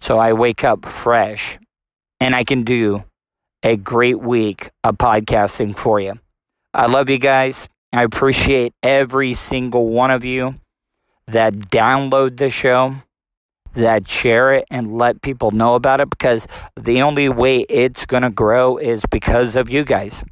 so 0.01 0.18
I 0.18 0.33
wake 0.33 0.64
up 0.64 0.87
fresh 0.87 1.59
and 2.21 2.35
I 2.35 2.45
can 2.45 2.62
do 2.62 3.05
a 3.62 3.77
great 3.77 4.21
week 4.21 4.71
of 4.85 4.99
podcasting 4.99 5.77
for 5.77 6.01
you. 6.01 6.14
I 6.73 6.87
love 6.87 7.09
you 7.11 7.18
guys. 7.18 7.68
I 7.93 8.05
appreciate 8.05 8.73
every 8.83 9.35
single 9.35 9.89
one 9.89 10.11
of 10.11 10.25
you 10.25 10.57
that 11.27 11.55
download 11.55 12.37
the 12.37 12.51
show, 12.51 12.97
that 13.75 14.07
share 14.07 14.53
it, 14.55 14.64
and 14.71 14.97
let 14.97 15.23
people 15.23 15.51
know 15.51 15.75
about 15.75 16.01
it 16.01 16.11
because 16.11 16.47
the 16.77 17.03
only 17.03 17.29
way 17.29 17.61
it's 17.68 18.07
going 18.07 18.23
to 18.23 18.31
grow 18.31 18.77
is 18.77 19.05
because 19.11 19.57
of 19.57 19.68
you 19.68 19.85
guys. 19.85 20.23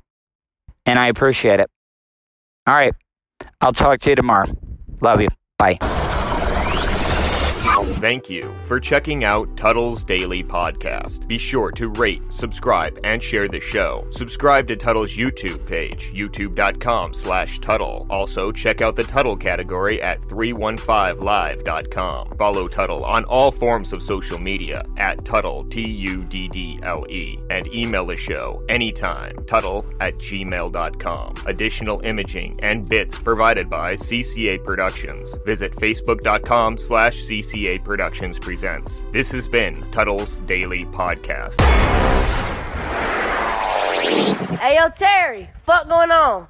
And 0.86 0.98
I 0.98 1.08
appreciate 1.08 1.60
it. 1.60 1.70
All 2.66 2.74
right. 2.74 2.94
I'll 3.60 3.72
talk 3.72 4.00
to 4.00 4.10
you 4.10 4.16
tomorrow. 4.16 4.46
Love 5.00 5.20
you. 5.20 5.28
Bye. 5.58 5.78
Thank 7.98 8.30
you 8.30 8.44
for 8.66 8.78
checking 8.78 9.24
out 9.24 9.56
Tuddle's 9.56 10.04
Daily 10.04 10.44
Podcast. 10.44 11.26
Be 11.26 11.36
sure 11.36 11.72
to 11.72 11.88
rate, 11.88 12.22
subscribe, 12.28 12.96
and 13.02 13.20
share 13.20 13.48
the 13.48 13.58
show. 13.58 14.06
Subscribe 14.12 14.68
to 14.68 14.76
Tuddle's 14.76 15.16
YouTube 15.16 15.66
page, 15.66 16.12
youtube.com 16.14 17.12
slash 17.12 17.58
Tuddle. 17.58 18.06
Also, 18.08 18.52
check 18.52 18.82
out 18.82 18.94
the 18.94 19.02
Tuddle 19.02 19.36
category 19.36 20.00
at 20.00 20.20
315live.com. 20.20 22.36
Follow 22.38 22.68
Tuddle 22.68 23.04
on 23.04 23.24
all 23.24 23.50
forms 23.50 23.92
of 23.92 24.00
social 24.00 24.38
media 24.38 24.86
at 24.96 25.24
Tuddle, 25.24 25.64
T-U-D-D-L-E, 25.64 27.38
and 27.50 27.74
email 27.74 28.06
the 28.06 28.16
show 28.16 28.62
anytime, 28.68 29.44
Tuddle 29.46 29.84
at 29.98 30.14
gmail.com. 30.14 31.34
Additional 31.46 32.00
imaging 32.02 32.54
and 32.62 32.88
bits 32.88 33.20
provided 33.20 33.68
by 33.68 33.96
CCA 33.96 34.62
Productions. 34.62 35.34
Visit 35.44 35.72
facebook.com 35.72 36.78
slash 36.78 37.16
CCA 37.24 37.87
Productions 37.88 38.38
presents. 38.38 39.00
This 39.12 39.32
has 39.32 39.48
been 39.48 39.74
Tuddle's 39.92 40.40
Daily 40.40 40.84
Podcast. 40.84 41.58
Hey, 44.58 44.76
yo, 44.76 44.90
Terry, 44.90 45.48
fuck 45.62 45.88
going 45.88 46.10
on? 46.10 46.46